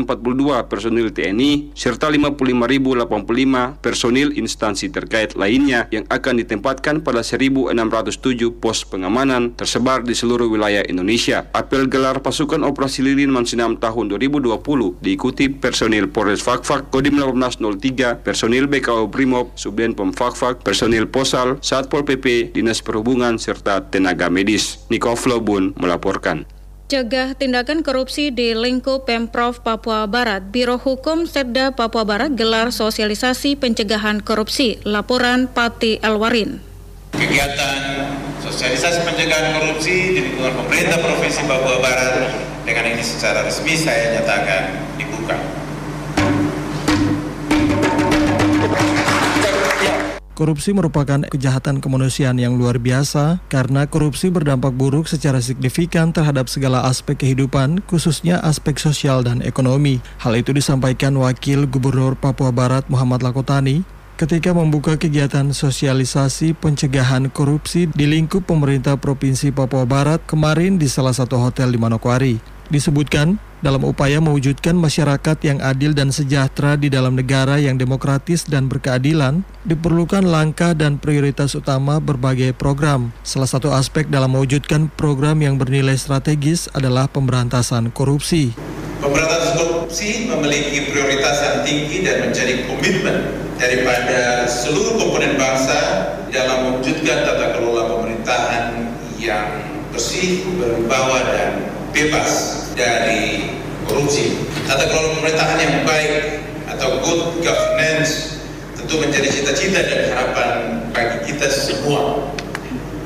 personil 0.66 1.14
TNI, 1.14 1.70
serta 1.78 2.10
55.085 2.10 3.78
personil 3.78 4.34
instansi 4.34 4.90
terkait 4.90 5.38
lainnya 5.38 5.86
yang 5.94 6.08
akan 6.10 6.42
ditempatkan 6.42 7.04
pada 7.04 7.20
1.607 7.22 7.70
pos 8.56 8.82
pengamanan 8.88 9.54
tersebar 9.54 10.02
di 10.02 10.16
seluruh 10.16 10.48
wilayah 10.48 10.82
Indonesia. 10.88 11.46
Apel 11.52 11.86
gelar 11.86 12.24
pasukan 12.24 12.64
operasi 12.64 13.04
lilin 13.04 13.30
Mansinam 13.30 13.76
tahun 13.76 14.10
2020 14.16 14.56
diikuti 15.04 15.52
personil 15.52 16.08
Polres 16.08 16.40
Fakfak, 16.40 16.88
Kodim 16.88 17.20
1803, 17.20 18.24
personil 18.24 18.64
BKO 18.66 19.06
Brimob, 19.12 19.52
Subden 19.54 19.92
Pom 19.92 20.10
Fakfak, 20.16 20.64
personil 20.64 21.04
Posal, 21.06 21.60
Satpol 21.60 22.02
PP, 22.02 22.15
Dinas 22.22 22.80
Perhubungan, 22.80 23.36
serta 23.36 23.84
tenaga 23.88 24.32
medis. 24.32 24.84
Niko 24.88 25.16
Flobun 25.16 25.76
melaporkan. 25.76 26.48
Cegah 26.86 27.34
tindakan 27.34 27.82
korupsi 27.82 28.30
di 28.30 28.54
lingkup 28.54 29.10
Pemprov 29.10 29.58
Papua 29.58 30.06
Barat, 30.06 30.54
Biro 30.54 30.78
Hukum 30.78 31.26
Setda 31.26 31.74
Papua 31.74 32.06
Barat 32.06 32.30
gelar 32.38 32.70
sosialisasi 32.70 33.58
pencegahan 33.58 34.22
korupsi. 34.22 34.78
Laporan 34.86 35.50
Pati 35.50 35.98
Elwarin. 35.98 36.62
Kegiatan 37.10 38.06
sosialisasi 38.38 39.02
pencegahan 39.02 39.58
korupsi 39.58 40.14
di 40.14 40.20
lingkungan 40.30 40.54
pemerintah 40.62 41.02
Provinsi 41.02 41.42
Papua 41.50 41.82
Barat 41.82 42.30
dengan 42.62 42.84
ini 42.94 43.02
secara 43.02 43.42
resmi 43.42 43.74
saya 43.74 44.22
nyatakan 44.22 44.78
dibuka. 44.94 45.55
Korupsi 50.36 50.76
merupakan 50.76 51.24
kejahatan 51.32 51.80
kemanusiaan 51.80 52.36
yang 52.36 52.60
luar 52.60 52.76
biasa 52.76 53.40
karena 53.48 53.88
korupsi 53.88 54.28
berdampak 54.28 54.76
buruk 54.76 55.08
secara 55.08 55.40
signifikan 55.40 56.12
terhadap 56.12 56.52
segala 56.52 56.84
aspek 56.84 57.16
kehidupan, 57.16 57.80
khususnya 57.88 58.44
aspek 58.44 58.76
sosial 58.76 59.24
dan 59.24 59.40
ekonomi. 59.40 59.96
Hal 60.20 60.36
itu 60.36 60.52
disampaikan 60.52 61.16
Wakil 61.16 61.64
Gubernur 61.64 62.20
Papua 62.20 62.52
Barat 62.52 62.84
Muhammad 62.92 63.24
Lakotani 63.24 63.80
ketika 64.20 64.52
membuka 64.52 65.00
kegiatan 65.00 65.56
sosialisasi 65.56 66.52
pencegahan 66.52 67.32
korupsi 67.32 67.88
di 67.96 68.04
lingkup 68.04 68.44
pemerintah 68.44 69.00
Provinsi 69.00 69.56
Papua 69.56 69.88
Barat 69.88 70.20
kemarin 70.28 70.76
di 70.76 70.84
salah 70.84 71.16
satu 71.16 71.40
hotel 71.40 71.72
di 71.72 71.80
Manokwari. 71.80 72.36
Disebutkan, 72.68 73.40
dalam 73.64 73.84
upaya 73.88 74.20
mewujudkan 74.20 74.76
masyarakat 74.76 75.36
yang 75.44 75.58
adil 75.64 75.96
dan 75.96 76.12
sejahtera 76.12 76.76
di 76.76 76.92
dalam 76.92 77.16
negara 77.16 77.56
yang 77.56 77.80
demokratis 77.80 78.44
dan 78.44 78.68
berkeadilan, 78.68 79.44
diperlukan 79.64 80.24
langkah 80.24 80.76
dan 80.76 81.00
prioritas 81.00 81.56
utama 81.56 81.96
berbagai 81.98 82.52
program. 82.52 83.12
Salah 83.24 83.48
satu 83.48 83.72
aspek 83.72 84.08
dalam 84.12 84.36
mewujudkan 84.36 84.92
program 84.92 85.40
yang 85.40 85.56
bernilai 85.56 85.96
strategis 85.96 86.68
adalah 86.76 87.08
pemberantasan 87.08 87.88
korupsi. 87.92 88.52
Pemberantasan 89.00 89.60
korupsi 89.60 90.28
memiliki 90.28 90.88
prioritas 90.88 91.36
yang 91.44 91.58
tinggi 91.64 91.96
dan 92.04 92.28
menjadi 92.28 92.64
komitmen 92.68 93.16
daripada 93.56 94.44
seluruh 94.48 95.00
komponen 95.00 95.36
bangsa 95.40 95.78
dalam 96.28 96.72
mewujudkan 96.72 97.24
tata 97.24 97.56
kelola 97.56 97.88
pemerintahan 97.88 98.92
yang 99.16 99.64
bersih, 99.92 100.44
berwibawa 100.60 101.24
dan 101.32 101.75
bebas 101.96 102.32
dari 102.76 103.56
korupsi. 103.88 104.36
Tata 104.68 104.84
kelola 104.84 105.16
pemerintahan 105.16 105.58
yang 105.64 105.76
baik 105.88 106.44
atau 106.76 107.00
good 107.00 107.40
governance 107.40 108.36
tentu 108.76 109.00
menjadi 109.00 109.32
cita-cita 109.32 109.80
dan 109.80 110.12
harapan 110.12 110.50
bagi 110.92 111.32
kita 111.32 111.48
semua. 111.48 112.28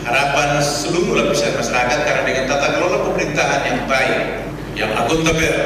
Harapan 0.03 0.59
seluruh 0.59 1.23
lapisan 1.23 1.55
masyarakat 1.55 1.99
karena 2.03 2.23
dengan 2.27 2.45
tata 2.51 2.69
kelola 2.75 2.99
pemerintahan 3.07 3.63
yang 3.63 3.81
baik, 3.87 4.23
yang 4.75 4.91
akuntabel, 4.99 5.57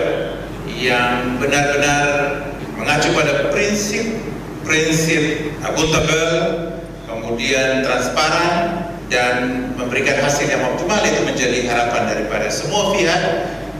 yang 0.69 1.41
benar-benar 1.41 2.05
mengacu 2.77 3.09
pada 3.17 3.49
prinsip-prinsip 3.57 5.55
akuntabel, 5.65 6.29
kemudian 7.09 7.89
transparan 7.89 8.84
dan 9.15 9.71
memberikan 9.79 10.19
hasil 10.19 10.51
yang 10.51 10.59
optimal 10.75 10.99
itu 11.07 11.23
menjadi 11.23 11.71
harapan 11.71 12.03
daripada 12.11 12.51
semua 12.51 12.91
pihak 12.91 13.23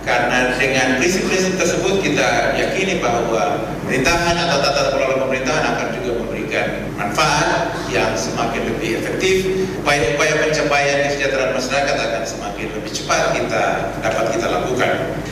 karena 0.07 0.55
dengan 0.61 1.03
prinsip-prinsip 1.03 1.59
tersebut 1.59 2.07
kita 2.07 2.55
yakini 2.55 3.03
bahwa 3.03 3.67
pemerintahan 3.83 4.37
atau 4.37 4.59
tata 4.63 4.83
kelola 4.95 5.27
pemerintahan 5.27 5.65
akan 5.75 5.89
juga 5.99 6.23
memberikan 6.23 6.67
manfaat 6.95 7.73
yang 7.91 8.15
semakin 8.15 8.69
lebih 8.69 9.01
efektif. 9.01 9.37
Upaya-upaya 9.83 10.45
pencapaian 10.45 11.09
kesejahteraan 11.09 11.53
masyarakat 11.57 11.97
akan 11.99 12.23
semakin 12.23 12.67
lebih 12.79 12.93
cepat 12.95 13.23
kita 13.35 13.65
dapat 14.05 14.25
kita 14.39 14.47
lakukan. 14.47 14.91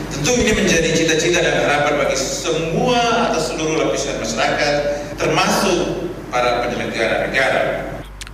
Tentu 0.09 0.32
ini 0.40 0.52
menjadi 0.56 0.88
cita-cita 0.97 1.44
dan 1.44 1.68
harapan 1.68 2.02
bagi 2.02 2.16
semua 2.18 3.30
atau 3.30 3.40
seluruh 3.44 3.76
lapisan 3.76 4.18
masyarakat 4.18 4.75
termasuk 5.21 6.11
para 6.32 6.64
penyelenggara 6.64 7.28
negara 7.28 7.62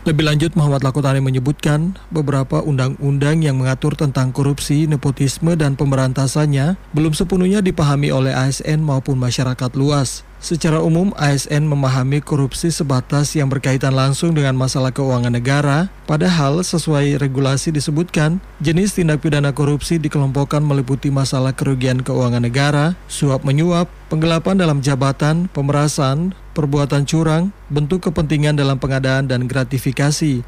lebih 0.08 0.24
lanjut, 0.24 0.56
Muhammad 0.56 0.80
Lakotani 0.80 1.20
menyebutkan 1.20 1.96
beberapa 2.08 2.64
undang-undang 2.64 3.44
yang 3.44 3.60
mengatur 3.60 3.92
tentang 3.92 4.32
korupsi, 4.32 4.88
nepotisme, 4.88 5.52
dan 5.52 5.76
pemberantasannya 5.76 6.80
belum 6.96 7.12
sepenuhnya 7.12 7.60
dipahami 7.60 8.08
oleh 8.08 8.32
ASN 8.32 8.80
maupun 8.80 9.20
masyarakat 9.20 9.70
luas. 9.76 10.27
Secara 10.38 10.78
umum, 10.78 11.10
ASN 11.18 11.66
memahami 11.66 12.22
korupsi 12.22 12.70
sebatas 12.70 13.34
yang 13.34 13.50
berkaitan 13.50 13.90
langsung 13.90 14.38
dengan 14.38 14.54
masalah 14.54 14.94
keuangan 14.94 15.34
negara, 15.34 15.90
padahal 16.06 16.62
sesuai 16.62 17.18
regulasi 17.18 17.74
disebutkan, 17.74 18.38
jenis 18.62 18.94
tindak 18.94 19.18
pidana 19.18 19.50
korupsi 19.50 19.98
dikelompokkan 19.98 20.62
meliputi 20.62 21.10
masalah 21.10 21.50
kerugian 21.50 22.06
keuangan 22.06 22.46
negara, 22.46 22.94
suap 23.10 23.42
menyuap, 23.42 23.90
penggelapan 24.06 24.54
dalam 24.54 24.78
jabatan, 24.78 25.50
pemerasan, 25.50 26.38
perbuatan 26.54 27.02
curang, 27.02 27.50
bentuk 27.66 28.06
kepentingan 28.06 28.54
dalam 28.54 28.78
pengadaan 28.78 29.26
dan 29.26 29.50
gratifikasi. 29.50 30.46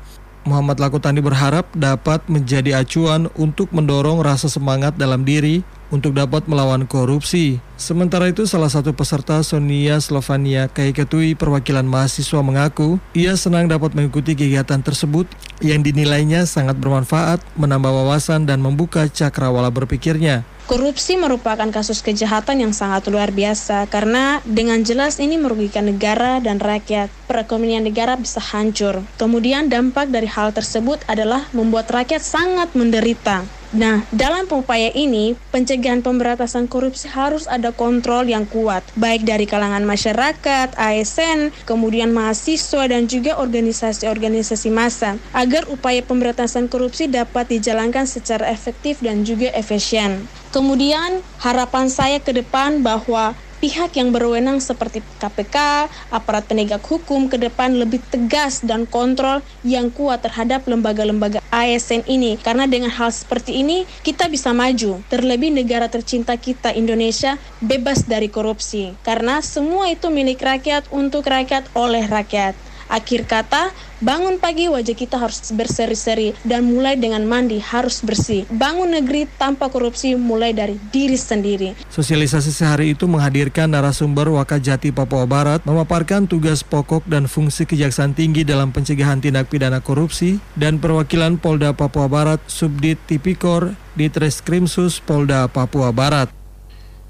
Muhammad 0.49 0.81
Lakutani 0.81 1.21
berharap 1.21 1.69
dapat 1.77 2.25
menjadi 2.27 2.81
acuan 2.81 3.29
untuk 3.37 3.69
mendorong 3.77 4.25
rasa 4.25 4.49
semangat 4.49 4.97
dalam 4.97 5.23
diri 5.23 5.61
untuk 5.91 6.17
dapat 6.17 6.47
melawan 6.47 6.87
korupsi. 6.87 7.59
Sementara 7.77 8.31
itu, 8.31 8.47
salah 8.47 8.71
satu 8.71 8.95
peserta 8.95 9.43
Sonia 9.43 9.99
Slovania 9.99 10.71
Kaiketui 10.71 11.35
perwakilan 11.35 11.85
mahasiswa 11.85 12.41
mengaku 12.41 12.97
ia 13.13 13.35
senang 13.35 13.67
dapat 13.67 13.93
mengikuti 13.93 14.39
kegiatan 14.39 14.81
tersebut 14.81 15.27
yang 15.61 15.83
dinilainya 15.85 16.47
sangat 16.47 16.79
bermanfaat, 16.79 17.43
menambah 17.59 17.91
wawasan 17.91 18.47
dan 18.47 18.63
membuka 18.63 19.11
cakrawala 19.11 19.69
berpikirnya. 19.69 20.47
Korupsi 20.71 21.19
merupakan 21.19 21.67
kasus 21.75 21.99
kejahatan 21.99 22.63
yang 22.63 22.71
sangat 22.71 23.11
luar 23.11 23.35
biasa 23.35 23.91
karena 23.91 24.39
dengan 24.47 24.87
jelas 24.87 25.19
ini 25.19 25.35
merugikan 25.35 25.91
negara 25.91 26.39
dan 26.39 26.63
rakyat. 26.63 27.11
Perekonomian 27.27 27.83
negara 27.83 28.15
bisa 28.15 28.39
hancur. 28.39 29.03
Kemudian 29.19 29.67
dampak 29.67 30.15
dari 30.15 30.31
hal 30.31 30.55
tersebut 30.55 31.03
adalah 31.11 31.51
membuat 31.51 31.91
rakyat 31.91 32.23
sangat 32.23 32.71
menderita. 32.79 33.43
Nah, 33.75 34.07
dalam 34.15 34.47
upaya 34.47 34.95
ini, 34.95 35.35
pencegahan 35.51 36.07
pemberantasan 36.07 36.71
korupsi 36.71 37.11
harus 37.11 37.51
ada 37.51 37.75
kontrol 37.75 38.27
yang 38.31 38.47
kuat, 38.47 38.87
baik 38.95 39.27
dari 39.27 39.51
kalangan 39.51 39.83
masyarakat, 39.83 40.75
ASN, 40.75 41.51
kemudian 41.67 42.15
mahasiswa, 42.15 42.87
dan 42.87 43.11
juga 43.11 43.39
organisasi-organisasi 43.39 44.71
massa, 44.75 45.19
agar 45.31 45.67
upaya 45.71 46.03
pemberantasan 46.03 46.67
korupsi 46.67 47.07
dapat 47.07 47.59
dijalankan 47.59 48.11
secara 48.11 48.51
efektif 48.51 48.99
dan 49.03 49.23
juga 49.23 49.55
efisien. 49.55 50.27
Kemudian, 50.51 51.23
harapan 51.39 51.87
saya 51.87 52.19
ke 52.19 52.35
depan 52.35 52.83
bahwa 52.83 53.39
pihak 53.63 53.95
yang 53.95 54.11
berwenang 54.11 54.59
seperti 54.59 54.99
KPK, 55.23 55.87
aparat 56.11 56.49
penegak 56.51 56.83
hukum 56.83 57.31
ke 57.31 57.39
depan 57.39 57.79
lebih 57.79 58.03
tegas 58.11 58.65
dan 58.65 58.89
kontrol 58.89 59.45
yang 59.63 59.95
kuat 59.95 60.27
terhadap 60.27 60.67
lembaga-lembaga 60.67 61.39
ASN 61.55 62.03
ini. 62.11 62.35
Karena 62.41 62.67
dengan 62.67 62.91
hal 62.91 63.15
seperti 63.15 63.63
ini 63.63 63.87
kita 64.03 64.27
bisa 64.27 64.51
maju. 64.51 64.99
Terlebih 65.07 65.55
negara 65.55 65.87
tercinta 65.87 66.35
kita 66.35 66.75
Indonesia 66.75 67.39
bebas 67.63 68.09
dari 68.09 68.27
korupsi. 68.27 68.97
Karena 69.07 69.39
semua 69.45 69.87
itu 69.93 70.11
milik 70.11 70.43
rakyat 70.43 70.91
untuk 70.91 71.29
rakyat 71.31 71.69
oleh 71.79 72.11
rakyat. 72.11 72.70
Akhir 72.91 73.23
kata, 73.23 73.71
bangun 74.03 74.43
pagi 74.43 74.67
wajah 74.67 74.99
kita 74.99 75.15
harus 75.15 75.55
berseri-seri 75.55 76.35
dan 76.43 76.67
mulai 76.67 76.99
dengan 76.99 77.23
mandi 77.23 77.63
harus 77.63 78.03
bersih. 78.03 78.51
Bangun 78.51 78.99
negeri 78.99 79.31
tanpa 79.39 79.71
korupsi 79.71 80.19
mulai 80.19 80.51
dari 80.51 80.75
diri 80.91 81.15
sendiri. 81.15 81.79
Sosialisasi 81.87 82.51
sehari 82.51 82.99
itu 82.99 83.07
menghadirkan 83.07 83.71
narasumber 83.71 84.27
Wakajati 84.35 84.91
Papua 84.91 85.23
Barat 85.23 85.63
memaparkan 85.63 86.27
tugas 86.27 86.67
pokok 86.67 87.07
dan 87.07 87.31
fungsi 87.31 87.63
Kejaksaan 87.63 88.19
Tinggi 88.19 88.43
dalam 88.43 88.75
pencegahan 88.75 89.23
tindak 89.23 89.47
pidana 89.47 89.79
korupsi 89.79 90.43
dan 90.59 90.83
perwakilan 90.83 91.39
Polda 91.39 91.71
Papua 91.71 92.11
Barat 92.11 92.43
Subdit 92.51 92.99
Tipikor 93.07 93.79
di 93.95 94.11
Treskrimsus 94.11 94.99
Polda 94.99 95.47
Papua 95.47 95.95
Barat. 95.95 96.40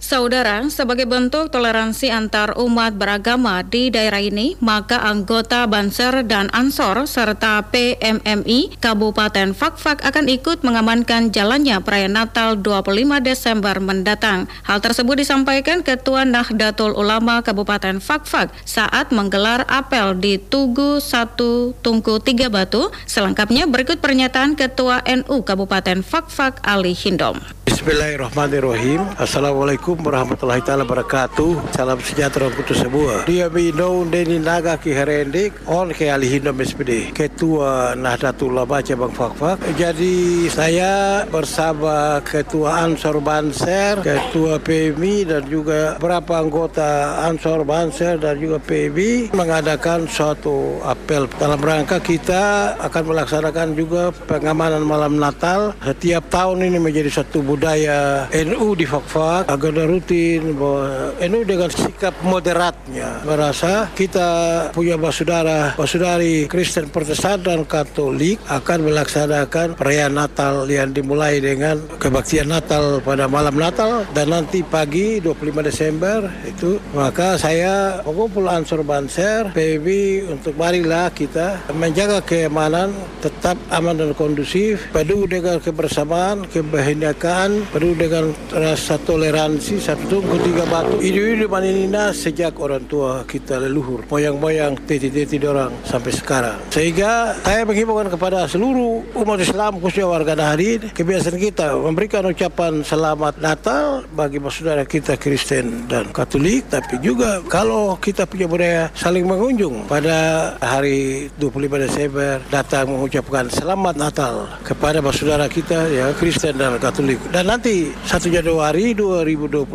Saudara, 0.00 0.64
sebagai 0.73 1.04
bentuk 1.04 1.52
toleransi 1.52 2.09
antar 2.09 2.57
umat 2.57 2.97
beragama 2.97 3.61
di 3.61 3.92
daerah 3.92 4.19
ini, 4.19 4.57
maka 4.59 4.97
anggota 5.04 5.69
Banser 5.69 6.25
dan 6.25 6.49
Ansor 6.57 7.04
serta 7.04 7.69
PMMI 7.69 8.80
Kabupaten 8.80 9.52
Fakfak 9.52 10.00
akan 10.00 10.26
ikut 10.33 10.64
mengamankan 10.64 11.28
jalannya 11.28 11.85
perayaan 11.85 12.16
Natal 12.16 12.57
25 12.57 13.21
Desember 13.21 13.76
mendatang. 13.76 14.49
Hal 14.64 14.80
tersebut 14.80 15.21
disampaikan 15.21 15.85
Ketua 15.85 16.25
Nahdlatul 16.25 16.97
Ulama 16.97 17.45
Kabupaten 17.45 18.00
Fakfak 18.00 18.57
saat 18.64 19.12
menggelar 19.12 19.69
apel 19.69 20.16
di 20.16 20.40
Tugu 20.40 20.99
1 20.99 21.37
Tungku 21.85 22.25
Tiga 22.25 22.49
Batu. 22.49 22.88
Selengkapnya 23.04 23.69
berikut 23.69 24.00
pernyataan 24.00 24.57
Ketua 24.57 25.04
NU 25.04 25.45
Kabupaten 25.45 26.00
Fakfak 26.00 26.64
Ali 26.64 26.97
Hindom. 26.97 27.59
Bismillahirrahmanirrahim. 27.70 29.14
Assalamualaikum 29.14 29.94
warahmatullahi 30.02 30.58
taala 30.58 30.82
wabarakatuh. 30.82 31.70
Salam 31.70 32.02
sejahtera 32.02 32.50
untuk 32.50 32.66
semua. 32.74 33.22
Dia 33.30 33.46
bino 33.46 34.02
deni 34.10 34.42
naga 34.42 34.74
ki 34.74 34.90
herendik 34.90 35.54
on 35.70 35.94
ke 35.94 36.10
alihindo 36.10 36.50
SPD. 36.50 37.14
Ketua 37.14 37.94
Nahdlatul 37.94 38.58
Ulama 38.58 38.82
cabang 38.82 39.14
Fakfak. 39.14 39.62
Jadi 39.78 40.50
saya 40.50 41.22
bersama 41.30 42.18
Ketua 42.26 42.90
Ansor 42.90 43.22
Banser, 43.22 44.02
Ketua 44.02 44.58
PMI 44.58 45.30
dan 45.30 45.46
juga 45.46 45.94
beberapa 46.02 46.42
anggota 46.42 47.22
Ansor 47.22 47.62
Banser 47.62 48.18
dan 48.18 48.34
juga 48.42 48.58
PMI 48.66 49.30
mengadakan 49.30 50.10
suatu 50.10 50.82
apel 50.82 51.30
dalam 51.38 51.62
rangka 51.62 52.02
kita 52.02 52.74
akan 52.82 53.14
melaksanakan 53.14 53.78
juga 53.78 54.10
pengamanan 54.26 54.82
malam 54.82 55.22
Natal. 55.22 55.70
Setiap 55.86 56.26
tahun 56.34 56.66
ini 56.66 56.82
menjadi 56.82 57.22
satu 57.22 57.46
budaya 57.46 57.59
budaya 57.60 58.24
NU 58.48 58.72
di 58.72 58.88
Fakfak 58.88 59.44
agar 59.52 59.84
rutin 59.84 60.56
bahwa 60.56 61.12
NU 61.28 61.44
dengan 61.44 61.68
sikap 61.68 62.16
moderatnya. 62.24 63.20
Merasa 63.28 63.92
kita 63.92 64.28
punya 64.72 64.96
basudara 64.96 65.76
basudari 65.76 66.48
Kristen 66.48 66.88
Protestan 66.88 67.44
dan 67.44 67.68
Katolik 67.68 68.40
akan 68.48 68.88
melaksanakan 68.88 69.76
perayaan 69.76 70.16
Natal 70.16 70.64
yang 70.72 70.96
dimulai 70.96 71.36
dengan 71.36 71.84
kebaktian 72.00 72.48
Natal 72.48 73.04
pada 73.04 73.28
malam 73.28 73.52
Natal 73.52 74.08
dan 74.16 74.32
nanti 74.32 74.64
pagi 74.64 75.20
25 75.20 75.60
Desember 75.60 76.32
itu. 76.48 76.80
Maka 76.96 77.36
saya 77.36 78.00
mengumpul 78.08 78.48
Ansur 78.48 78.80
Banser 78.80 79.52
PB 79.52 79.86
untuk 80.32 80.56
marilah 80.56 81.12
kita 81.12 81.60
menjaga 81.76 82.24
keamanan 82.24 82.88
tetap 83.20 83.60
aman 83.68 84.00
dan 84.00 84.16
kondusif 84.16 84.88
penuh 84.96 85.28
dengan 85.28 85.60
kebersamaan 85.60 86.48
kebahagiaan 86.48 87.50
penuh 87.73 87.95
dengan 87.99 88.30
rasa 88.52 88.97
toleransi, 89.02 89.83
satu 89.83 90.19
tunggu 90.19 90.37
tiga 90.42 90.64
batu. 90.69 90.99
Ide-ide 91.02 91.47
maninina 91.47 92.14
sejak 92.14 92.57
orang 92.59 92.85
tua 92.87 93.23
kita 93.26 93.59
leluhur, 93.62 94.07
moyang-moyang, 94.07 94.78
titi-titi 94.87 95.38
orang 95.47 95.73
sampai 95.87 96.12
sekarang. 96.14 96.59
Sehingga 96.71 97.37
saya 97.42 97.62
menghimbaukan 97.66 98.11
kepada 98.12 98.47
seluruh 98.47 99.02
umat 99.16 99.38
Islam, 99.42 99.78
khususnya 99.78 100.07
warga 100.07 100.35
Nahrin, 100.35 100.90
kebiasaan 100.92 101.38
kita 101.38 101.78
memberikan 101.78 102.26
ucapan 102.26 102.83
selamat 102.87 103.38
Natal 103.42 104.04
bagi 104.14 104.38
saudara 104.50 104.83
kita 104.83 105.14
Kristen 105.14 105.87
dan 105.87 106.11
Katolik, 106.11 106.66
tapi 106.69 106.99
juga 106.99 107.40
kalau 107.47 107.95
kita 107.97 108.26
punya 108.26 108.47
budaya 108.50 108.83
saling 108.99 109.25
mengunjung 109.25 109.87
pada 109.87 110.52
hari 110.59 111.30
25 111.38 111.87
Desember 111.87 112.42
datang 112.50 112.90
mengucapkan 112.90 113.47
selamat 113.49 113.95
Natal 113.97 114.50
kepada 114.66 114.99
saudara 115.14 115.47
kita 115.47 115.87
ya 115.90 116.12
Kristen 116.16 116.59
dan 116.59 116.76
Katolik. 116.83 117.19
Dan 117.30 117.46
nanti 117.46 117.94
1 117.94 118.26
Januari 118.26 118.90
2021 118.90 119.70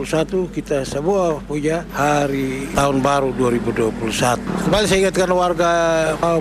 kita 0.51 0.83
semua 0.83 1.39
punya 1.39 1.87
hari 1.95 2.67
tahun 2.75 2.99
baru 2.99 3.31
2021. 3.31 3.95
Kembali 4.67 4.83
saya 4.83 5.07
ingatkan 5.07 5.31
warga 5.31 5.71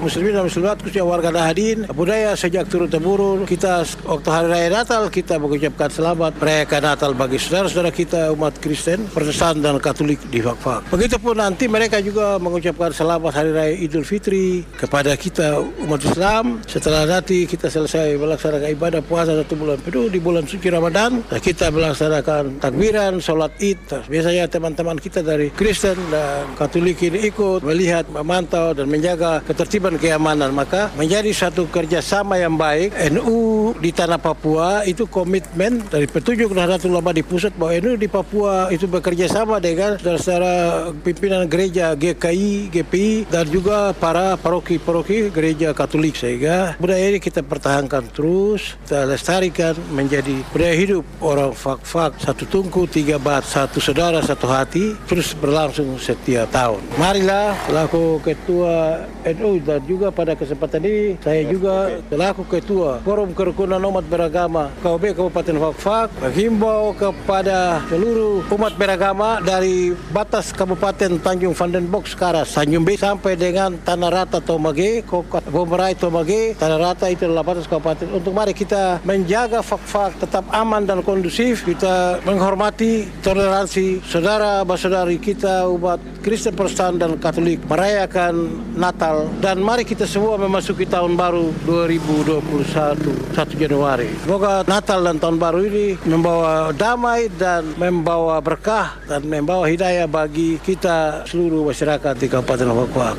muslimin 0.02 0.35
dan 0.35 0.50
muslimat 0.50 0.75
khususnya 0.83 1.06
warga 1.06 1.30
Nahadin 1.30 1.87
budaya 1.94 2.35
sejak 2.35 2.66
turun 2.66 2.90
temurun 2.90 3.47
kita 3.47 3.87
waktu 4.02 4.26
hari 4.26 4.47
raya 4.50 4.68
Natal 4.75 5.06
kita 5.06 5.38
mengucapkan 5.38 5.87
selamat 5.87 6.35
merayakan 6.35 6.83
Natal 6.83 7.11
bagi 7.14 7.38
saudara-saudara 7.38 7.94
kita 7.94 8.35
umat 8.35 8.59
Kristen, 8.59 9.06
Protestan 9.14 9.62
dan 9.62 9.78
Katolik 9.78 10.18
di 10.35 10.42
Fakfak. 10.42 10.90
Begitupun 10.90 11.38
nanti 11.38 11.71
mereka 11.71 12.02
juga 12.02 12.42
mengucapkan 12.42 12.90
selamat 12.90 13.30
hari 13.38 13.50
raya 13.54 13.75
Idul 13.78 14.02
Fitri 14.02 14.66
kepada 14.75 15.14
kita 15.14 15.62
umat 15.87 16.02
Islam 16.02 16.59
setelah 16.66 17.06
nanti 17.06 17.47
kita 17.47 17.71
selesai 17.71 18.18
melaksanakan 18.18 18.66
ibadah 18.75 18.99
puasa 19.06 19.38
satu 19.38 19.54
bulan 19.54 19.78
penuh 19.78 20.11
di 20.11 20.18
bulan 20.18 20.42
suci 20.42 20.75
Ramadan 20.75 21.03
kita 21.40 21.73
melaksanakan 21.73 22.61
takbiran, 22.61 23.18
sholat 23.18 23.52
id. 23.58 24.06
Biasanya 24.06 24.46
teman-teman 24.46 25.00
kita 25.00 25.25
dari 25.25 25.50
Kristen 25.50 25.96
dan 26.12 26.54
Katolik 26.54 27.02
ini 27.02 27.28
ikut 27.32 27.64
melihat, 27.66 28.06
memantau 28.12 28.76
dan 28.76 28.87
menjaga 28.87 29.42
ketertiban 29.42 29.96
keamanan. 29.99 30.54
Maka 30.54 30.92
menjadi 30.94 31.30
satu 31.34 31.66
kerjasama 31.66 32.38
yang 32.38 32.54
baik. 32.54 32.94
NU 33.11 33.73
di 33.82 33.90
tanah 33.90 34.20
Papua 34.20 34.87
itu 34.87 35.08
komitmen 35.11 35.82
dari 35.90 36.06
petunjuk 36.06 36.54
Nahdlatul 36.54 36.94
Ulama 36.94 37.11
di 37.11 37.26
pusat 37.26 37.50
bahwa 37.58 37.75
NU 37.80 37.99
di 37.99 38.06
Papua 38.06 38.70
itu 38.70 38.87
bekerja 38.87 39.26
sama 39.26 39.58
dengan 39.58 39.99
saudara 39.99 40.88
pimpinan 41.02 41.50
gereja 41.50 41.99
GKI, 41.99 42.70
GPI 42.70 43.26
dan 43.26 43.50
juga 43.50 43.90
para 43.96 44.38
paroki-paroki 44.38 45.32
gereja 45.34 45.75
Katolik 45.75 46.14
sehingga 46.14 46.78
budaya 46.78 47.11
ini 47.11 47.18
kita 47.18 47.42
pertahankan 47.42 48.06
terus, 48.14 48.78
kita 48.87 49.08
lestarikan 49.11 49.75
menjadi 49.90 50.38
budaya 50.54 50.75
hidup 50.78 50.93
orang 51.24 51.56
fak-fak 51.56 52.20
satu 52.20 52.44
tungku 52.44 52.84
tiga 52.84 53.16
bat 53.16 53.42
satu 53.42 53.80
saudara 53.80 54.20
satu 54.20 54.46
hati 54.46 54.92
terus 55.08 55.32
berlangsung 55.32 55.96
setiap 55.96 56.50
tahun. 56.52 56.84
Marilah 57.00 57.56
selaku 57.66 58.20
ketua 58.20 59.08
NU 59.24 59.58
dan 59.64 59.80
juga 59.88 60.12
pada 60.12 60.36
kesempatan 60.36 60.84
ini 60.84 61.16
saya 61.24 61.42
juga 61.48 61.96
selaku 62.12 62.42
ketua 62.46 63.00
Forum 63.00 63.32
Kerukunan 63.32 63.80
Umat 63.80 64.04
Beragama 64.06 64.68
KOB 64.84 65.16
Kabupaten 65.16 65.56
Fakfak 65.56 66.08
menghimbau 66.20 66.92
kepada 66.92 67.80
seluruh 67.88 68.44
umat 68.52 68.76
beragama 68.76 69.40
dari 69.40 69.96
batas 70.12 70.52
Kabupaten 70.52 71.16
Tanjung 71.18 71.56
Vandenbos 71.56 72.12
Karas 72.12 72.52
Tanjung 72.52 72.84
B 72.84 73.00
sampai 73.00 73.34
dengan 73.40 73.74
Tanah 73.80 74.12
Rata 74.12 74.38
Tomage, 74.44 75.02
Bomerai 75.48 75.96
Tomage, 75.96 76.54
Tanah 76.60 76.78
Rata 76.78 77.08
itu 77.08 77.24
adalah 77.24 77.42
batas 77.42 77.64
kabupaten. 77.64 78.06
Untuk 78.12 78.36
mari 78.36 78.52
kita 78.52 79.00
menjaga 79.02 79.64
fak-fak 79.64 80.20
tetap 80.20 80.44
aman 80.52 80.84
dan 80.85 81.00
kondusif, 81.05 81.64
kita 81.64 82.21
menghormati 82.25 83.09
toleransi 83.21 84.05
saudara 84.05 84.64
saudari 84.76 85.17
kita 85.17 85.69
umat 85.73 86.00
Kristen 86.21 86.53
Protestan 86.53 87.00
dan 87.00 87.17
Katolik 87.17 87.62
merayakan 87.69 88.53
Natal 88.76 89.29
dan 89.41 89.61
mari 89.61 89.85
kita 89.88 90.05
semua 90.05 90.37
memasuki 90.37 90.85
tahun 90.85 91.17
baru 91.17 91.53
2021 91.64 93.33
1 93.33 93.61
Januari. 93.61 94.11
Semoga 94.25 94.64
Natal 94.69 95.00
dan 95.05 95.17
tahun 95.17 95.37
baru 95.41 95.61
ini 95.64 95.87
membawa 96.05 96.73
damai 96.73 97.29
dan 97.35 97.75
membawa 97.81 98.41
berkah 98.45 99.00
dan 99.09 99.25
membawa 99.25 99.68
hidayah 99.68 100.05
bagi 100.11 100.61
kita 100.61 101.25
seluruh 101.29 101.68
masyarakat 101.68 102.14
di 102.18 102.27
Kabupaten 102.29 102.68
Papua. 102.68 103.11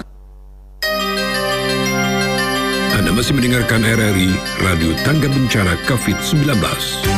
Anda 2.95 3.12
masih 3.12 3.38
mendengarkan 3.38 3.86
RRI 3.86 4.32
Radio 4.65 4.91
Tangga 5.06 5.30
Bencana 5.30 5.78
COVID-19. 5.86 7.14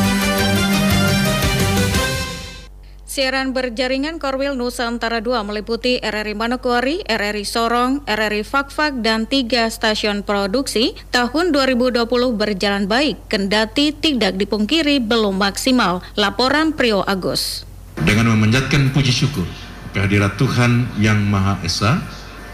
Siaran 3.18 3.50
berjaringan 3.50 4.22
Korwil 4.22 4.54
Nusantara 4.54 5.26
2 5.26 5.42
meliputi 5.42 5.98
RRI 5.98 6.38
Manokwari, 6.38 7.02
RRI 7.02 7.50
Sorong, 7.50 8.06
RRI 8.06 8.46
Fakfak, 8.46 9.02
dan 9.02 9.26
tiga 9.26 9.74
stasiun 9.74 10.22
produksi. 10.22 10.94
Tahun 11.10 11.50
2020 11.50 12.06
berjalan 12.38 12.86
baik, 12.86 13.26
kendati 13.26 13.90
tidak 13.90 14.38
dipungkiri 14.38 15.02
belum 15.02 15.34
maksimal. 15.34 16.06
Laporan 16.14 16.78
Prio 16.78 17.02
Agus. 17.10 17.66
Dengan 17.98 18.38
memanjatkan 18.38 18.94
puji 18.94 19.10
syukur 19.10 19.50
kehadirat 19.98 20.38
Tuhan 20.38 20.86
Yang 21.02 21.20
Maha 21.26 21.58
Esa, 21.66 21.98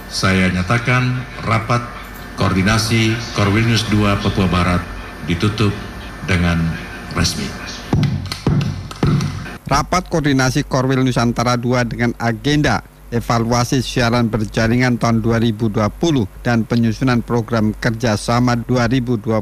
saya 0.07 0.47
nyatakan 0.47 1.27
rapat 1.43 1.83
koordinasi 2.39 3.11
Korwil 3.35 3.67
News 3.67 3.83
2 3.91 4.15
Papua 4.23 4.47
Barat 4.47 4.79
ditutup 5.27 5.75
dengan 6.23 6.63
resmi. 7.19 7.72
Rapat 9.73 10.05
koordinasi 10.05 10.69
Korwil 10.69 11.01
Nusantara 11.01 11.57
2 11.57 11.89
dengan 11.89 12.13
agenda 12.21 12.85
evaluasi 13.09 13.81
siaran 13.81 14.29
berjaringan 14.29 15.01
tahun 15.01 15.25
2020 15.25 15.81
dan 16.45 16.61
penyusunan 16.61 17.25
program 17.25 17.73
kerjasama 17.81 18.53
2021 18.69 19.33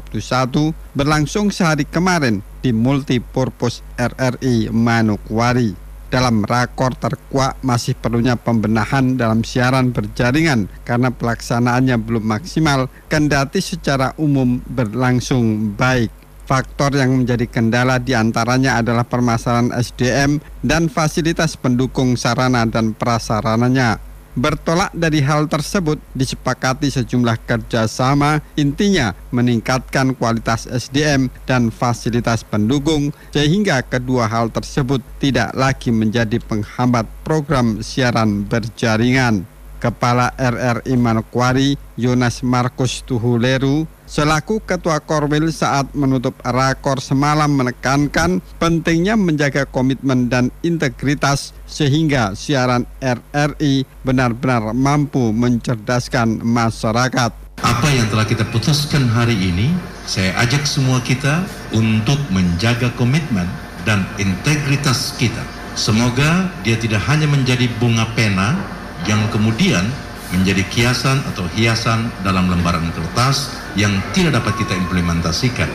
berlangsung 0.96 1.52
sehari 1.52 1.84
kemarin 1.84 2.40
di 2.64 2.72
Multipurpose 2.72 3.84
RRI 4.00 4.72
Manokwari. 4.72 5.76
Dalam 6.08 6.48
rakor 6.48 6.96
terkuak 6.96 7.60
masih 7.60 7.92
perlunya 7.92 8.32
pembenahan 8.32 9.20
dalam 9.20 9.44
siaran 9.44 9.92
berjaringan 9.92 10.64
karena 10.88 11.12
pelaksanaannya 11.12 12.00
belum 12.00 12.24
maksimal, 12.24 12.88
kendati 13.12 13.60
secara 13.60 14.16
umum 14.16 14.64
berlangsung 14.64 15.76
baik. 15.76 16.21
Faktor 16.52 16.92
yang 17.00 17.24
menjadi 17.24 17.48
kendala 17.48 17.96
di 17.96 18.12
antaranya 18.12 18.76
adalah 18.76 19.08
permasalahan 19.08 19.72
SDM 19.72 20.36
dan 20.60 20.92
fasilitas 20.92 21.56
pendukung 21.56 22.12
sarana 22.12 22.68
dan 22.68 22.92
prasarananya. 22.92 23.96
Bertolak 24.36 24.92
dari 24.92 25.24
hal 25.24 25.48
tersebut, 25.48 25.96
disepakati 26.12 26.92
sejumlah 26.92 27.40
kerjasama, 27.48 28.44
intinya 28.52 29.16
meningkatkan 29.32 30.12
kualitas 30.12 30.68
SDM 30.68 31.32
dan 31.48 31.72
fasilitas 31.72 32.44
pendukung, 32.44 33.16
sehingga 33.32 33.80
kedua 33.80 34.28
hal 34.28 34.52
tersebut 34.52 35.00
tidak 35.24 35.56
lagi 35.56 35.88
menjadi 35.88 36.36
penghambat 36.36 37.08
program 37.24 37.80
siaran 37.80 38.44
berjaringan. 38.44 39.48
Kepala 39.80 40.36
RRI 40.36 41.00
Manokwari, 41.00 41.80
Yonas 41.96 42.44
Markus 42.44 43.00
Tuhuleru, 43.08 43.88
selaku 44.12 44.60
Ketua 44.60 45.00
Korwil 45.00 45.48
saat 45.48 45.88
menutup 45.96 46.36
rakor 46.44 47.00
semalam 47.00 47.48
menekankan 47.48 48.44
pentingnya 48.60 49.16
menjaga 49.16 49.64
komitmen 49.64 50.28
dan 50.28 50.52
integritas 50.60 51.56
sehingga 51.64 52.36
siaran 52.36 52.84
RRI 53.00 53.88
benar-benar 54.04 54.76
mampu 54.76 55.32
mencerdaskan 55.32 56.44
masyarakat. 56.44 57.32
Apa 57.64 57.88
yang 57.88 58.04
telah 58.12 58.28
kita 58.28 58.44
putuskan 58.52 59.08
hari 59.08 59.32
ini, 59.32 59.72
saya 60.04 60.36
ajak 60.44 60.68
semua 60.68 61.00
kita 61.00 61.48
untuk 61.72 62.20
menjaga 62.28 62.92
komitmen 63.00 63.48
dan 63.88 64.04
integritas 64.20 65.16
kita. 65.16 65.40
Semoga 65.72 66.52
dia 66.60 66.76
tidak 66.76 67.00
hanya 67.08 67.24
menjadi 67.24 67.64
bunga 67.80 68.04
pena 68.12 68.60
yang 69.08 69.24
kemudian 69.32 69.88
menjadi 70.36 70.64
kiasan 70.68 71.24
atau 71.32 71.48
hiasan 71.56 72.12
dalam 72.20 72.48
lembaran 72.52 72.92
kertas 72.92 73.61
yang 73.78 73.92
tidak 74.12 74.42
dapat 74.42 74.64
kita 74.64 74.74
implementasikan. 74.76 75.68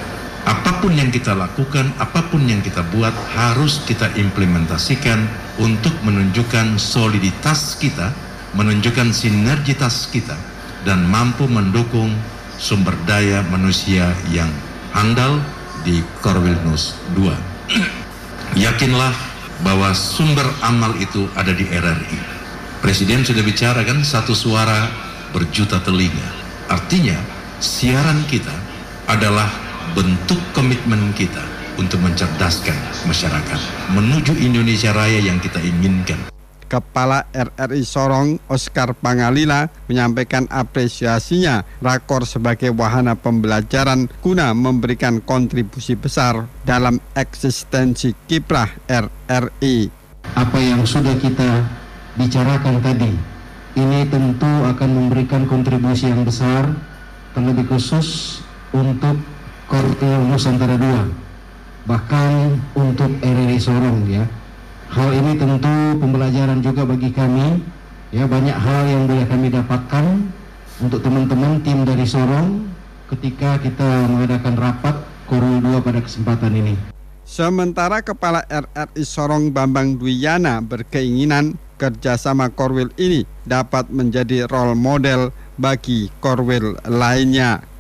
Apa 0.47 0.79
pun 0.79 0.95
yang 0.95 1.11
kita 1.11 1.35
lakukan, 1.35 1.91
apa 1.99 2.23
pun 2.31 2.47
yang 2.47 2.63
kita 2.63 2.79
buat 2.95 3.11
harus 3.35 3.83
kita 3.83 4.15
implementasikan 4.15 5.27
untuk 5.59 5.91
menunjukkan 6.07 6.79
soliditas 6.79 7.75
kita, 7.75 8.15
menunjukkan 8.55 9.11
sinergitas 9.11 10.07
kita, 10.07 10.39
dan 10.87 11.03
mampu 11.03 11.51
mendukung 11.51 12.15
sumber 12.55 12.95
daya 13.03 13.43
manusia 13.51 14.15
yang 14.31 14.47
handal 14.95 15.43
di 15.83 15.99
Korwilnus 16.23 16.95
2. 17.11 17.27
Yakinlah 18.63 19.11
bahwa 19.67 19.91
sumber 19.91 20.47
amal 20.63 20.95
itu 20.95 21.27
ada 21.35 21.51
di 21.51 21.67
RRI. 21.67 22.19
Presiden 22.79 23.25
sudah 23.27 23.43
bicara 23.43 23.83
kan 23.83 23.99
satu 24.05 24.31
suara 24.31 24.87
berjuta 25.35 25.81
telinga. 25.83 26.29
Artinya 26.71 27.36
siaran 27.57 28.21
kita 28.29 28.53
adalah 29.09 29.49
bentuk 29.97 30.37
komitmen 30.53 31.09
kita 31.17 31.41
untuk 31.81 31.97
mencerdaskan 32.05 32.77
masyarakat 33.09 33.59
menuju 33.97 34.37
Indonesia 34.37 34.93
Raya 34.93 35.21
yang 35.21 35.41
kita 35.41 35.57
inginkan. 35.61 36.29
Kepala 36.67 37.23
RRI 37.31 37.87
Sorong 37.87 38.43
Oscar 38.51 38.91
Pangalila 38.91 39.71
menyampaikan 39.87 40.51
apresiasinya 40.51 41.63
rakor 41.79 42.27
sebagai 42.27 42.75
wahana 42.75 43.15
pembelajaran 43.15 44.11
guna 44.19 44.51
memberikan 44.51 45.23
kontribusi 45.23 45.95
besar 45.95 46.43
dalam 46.67 46.99
eksistensi 47.15 48.11
kiprah 48.27 48.67
RRI. 48.83 49.87
Apa 50.35 50.59
yang 50.59 50.83
sudah 50.83 51.15
kita 51.15 51.63
bicarakan 52.19 52.83
tadi 52.83 53.15
ini 53.79 54.03
tentu 54.11 54.51
akan 54.67 54.89
memberikan 54.91 55.47
kontribusi 55.47 56.11
yang 56.11 56.27
besar 56.27 56.67
terlebih 57.37 57.69
khusus 57.69 58.41
untuk 58.73 59.21
Kortil 59.69 60.25
Nusantara 60.25 60.73
II 60.73 61.13
bahkan 61.85 62.57
untuk 62.73 63.13
RRI 63.21 63.61
Sorong 63.61 64.09
ya 64.09 64.25
Hal 64.87 65.11
ini 65.11 65.35
tentu 65.35 65.99
pembelajaran 65.99 66.63
juga 66.63 66.87
bagi 66.87 67.11
kami. 67.11 67.59
Ya 68.15 68.23
banyak 68.23 68.55
hal 68.55 68.87
yang 68.87 69.03
boleh 69.03 69.27
kami 69.27 69.51
dapatkan 69.51 70.05
untuk 70.79 71.03
teman-teman 71.03 71.59
tim 71.59 71.83
dari 71.83 72.07
Sorong 72.07 72.63
ketika 73.11 73.59
kita 73.59 74.07
mengadakan 74.07 74.55
rapat 74.55 74.95
Korul 75.27 75.59
2 75.59 75.83
pada 75.83 75.99
kesempatan 75.99 76.55
ini. 76.55 76.79
Sementara 77.27 77.99
Kepala 77.99 78.47
RRI 78.47 79.03
Sorong 79.03 79.51
Bambang 79.51 79.99
Dwiyana 79.99 80.63
berkeinginan 80.63 81.59
kerjasama 81.75 82.47
Korwil 82.47 82.87
ini 82.95 83.27
dapat 83.43 83.91
menjadi 83.91 84.47
role 84.47 84.79
model 84.79 85.35
bagi 85.57 86.07
Korwil 86.21 86.77
lainnya. 86.85 87.76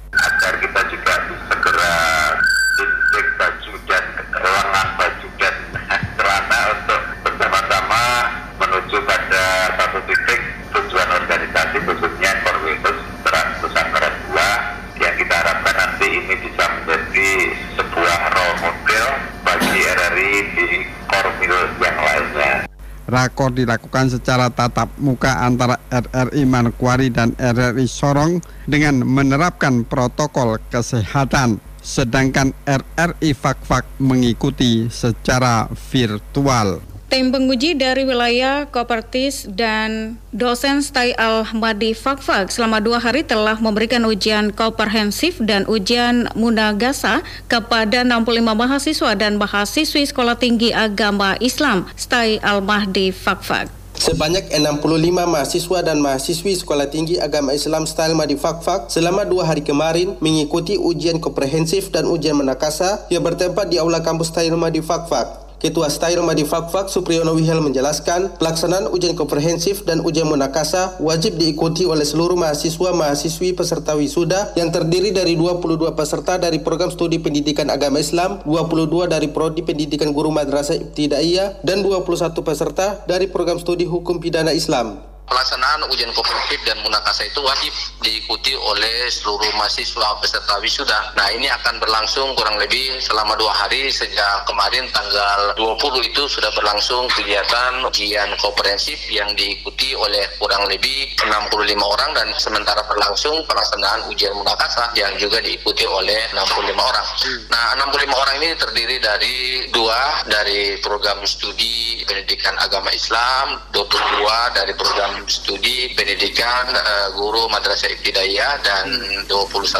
Dilakukan 23.53 24.11
secara 24.11 24.51
tatap 24.51 24.91
muka 24.99 25.45
antara 25.45 25.79
RRI 25.87 26.43
Manokwari 26.43 27.13
dan 27.13 27.35
RRI 27.37 27.87
Sorong 27.87 28.43
dengan 28.65 29.05
menerapkan 29.05 29.85
protokol 29.85 30.59
kesehatan. 30.73 31.61
Sedangkan 31.79 32.51
RRI 32.67 33.31
Fakfak 33.31 33.87
mengikuti 34.03 34.91
secara 34.91 35.71
virtual. 35.71 36.96
Tim 37.07 37.31
penguji 37.31 37.79
dari 37.79 38.03
wilayah 38.03 38.67
Kopertis 38.67 39.47
dan 39.47 40.19
dosen 40.35 40.83
Stai 40.83 41.15
Al-Hmadi 41.15 41.95
Fakfak 41.95 42.51
selama 42.51 42.83
dua 42.83 42.99
hari 42.99 43.23
telah 43.23 43.55
memberikan 43.63 44.03
ujian 44.03 44.51
komprehensif 44.51 45.39
dan 45.39 45.63
ujian 45.71 46.27
munagasa 46.35 47.23
kepada 47.47 48.03
65 48.03 48.43
mahasiswa 48.43 49.11
dan 49.15 49.39
mahasiswi 49.39 50.03
Sekolah 50.03 50.35
Tinggi 50.35 50.75
Agama 50.75 51.39
Islam 51.39 51.87
Stai 51.95 52.43
Al-Mahdi 52.43 53.15
Fakfak. 53.15 53.71
Sebanyak 53.95 54.51
65 54.51 55.07
mahasiswa 55.31 55.79
dan 55.87 56.03
mahasiswi 56.03 56.59
Sekolah 56.59 56.91
Tinggi 56.91 57.23
Agama 57.23 57.55
Islam 57.55 57.87
Style 57.87 58.19
Madi 58.19 58.35
Fakfak 58.35 58.91
selama 58.91 59.23
dua 59.23 59.47
hari 59.47 59.63
kemarin 59.63 60.19
mengikuti 60.19 60.75
ujian 60.75 61.23
komprehensif 61.23 61.87
dan 61.87 62.03
ujian 62.03 62.35
menakasa 62.35 63.07
yang 63.07 63.23
bertempat 63.23 63.71
di 63.71 63.79
Aula 63.79 64.03
Kampus 64.03 64.29
Style 64.29 64.59
Madi 64.59 64.83
Fakfak. 64.83 65.46
Ketua 65.57 65.89
Style 65.89 66.21
Madi 66.21 66.45
Fakfak 66.45 66.85
Supriyono 66.85 67.33
Wihel 67.33 67.65
menjelaskan 67.65 68.37
pelaksanaan 68.37 68.93
ujian 68.93 69.17
komprehensif 69.17 69.81
dan 69.89 70.05
ujian 70.05 70.29
munakasa 70.29 70.93
wajib 71.01 71.33
diikuti 71.41 71.81
oleh 71.81 72.05
seluruh 72.05 72.37
mahasiswa 72.37 72.93
mahasiswi 72.93 73.57
peserta 73.57 73.97
wisuda 73.97 74.53
yang 74.53 74.69
terdiri 74.69 75.09
dari 75.09 75.33
22 75.33 75.97
peserta 75.97 76.37
dari 76.37 76.61
program 76.61 76.93
studi 76.93 77.17
pendidikan 77.17 77.73
agama 77.73 77.97
Islam, 77.97 78.45
22 78.45 79.09
dari 79.09 79.33
prodi 79.33 79.65
pendidikan 79.65 80.13
guru 80.13 80.29
madrasah 80.29 80.77
ibtidaiyah 80.77 81.65
dan 81.65 81.81
21 81.81 82.05
peserta 82.45 83.01
dari 83.09 83.25
program 83.25 83.57
studi 83.57 83.89
hukum 83.89 84.21
pidana 84.21 84.53
Islam. 84.53 85.16
Pelaksanaan 85.27 85.83
ujian 85.91 86.07
komprehensif 86.15 86.63
dan 86.63 86.79
munakasa 86.87 87.27
itu 87.27 87.43
wajib 87.43 87.75
diikuti 87.99 88.55
oleh 88.55 89.11
seluruh 89.11 89.51
mahasiswa 89.59 90.15
peserta 90.23 90.55
wisuda. 90.63 91.11
Nah 91.19 91.27
ini 91.35 91.51
akan 91.51 91.83
berlangsung 91.83 92.31
kurang 92.39 92.55
lebih 92.55 92.95
selama 93.03 93.35
dua 93.35 93.51
hari 93.51 93.91
sejak 93.91 94.47
kemarin 94.47 94.87
tanggal 94.95 95.51
20 95.59 96.07
itu 96.07 96.23
sudah 96.31 96.47
berlangsung 96.55 97.11
kegiatan 97.11 97.83
ujian 97.83 98.39
komprehensif 98.39 98.95
yang 99.11 99.27
diikuti 99.35 99.91
oleh 99.99 100.31
kurang 100.39 100.63
lebih 100.71 101.11
65 101.19 101.75
orang 101.75 102.11
dan 102.15 102.27
sementara 102.39 102.79
berlangsung 102.87 103.43
pelaksanaan 103.51 104.07
ujian 104.07 104.31
munakasa 104.31 104.95
yang 104.95 105.11
juga 105.19 105.43
diikuti 105.43 105.83
oleh 105.83 106.23
65 106.31 106.71
orang. 106.79 107.05
Nah 107.51 107.75
65 107.75 108.15
orang 108.15 108.35
ini 108.39 108.49
terdiri 108.55 108.95
dari 109.03 109.35
dua 109.75 110.23
dari 110.23 110.79
program 110.79 111.19
studi 111.27 111.99
pendidikan 112.07 112.55
agama 112.63 112.87
Islam, 112.95 113.59
22 113.75 114.55
dari 114.55 114.71
program 114.71 115.16
studi 115.25 115.89
pendidikan 115.97 116.69
uh, 116.69 117.09
guru 117.17 117.49
madrasah 117.49 117.89
ibtidaiyah 117.97 118.61
dan 118.61 118.85
21 119.25 119.33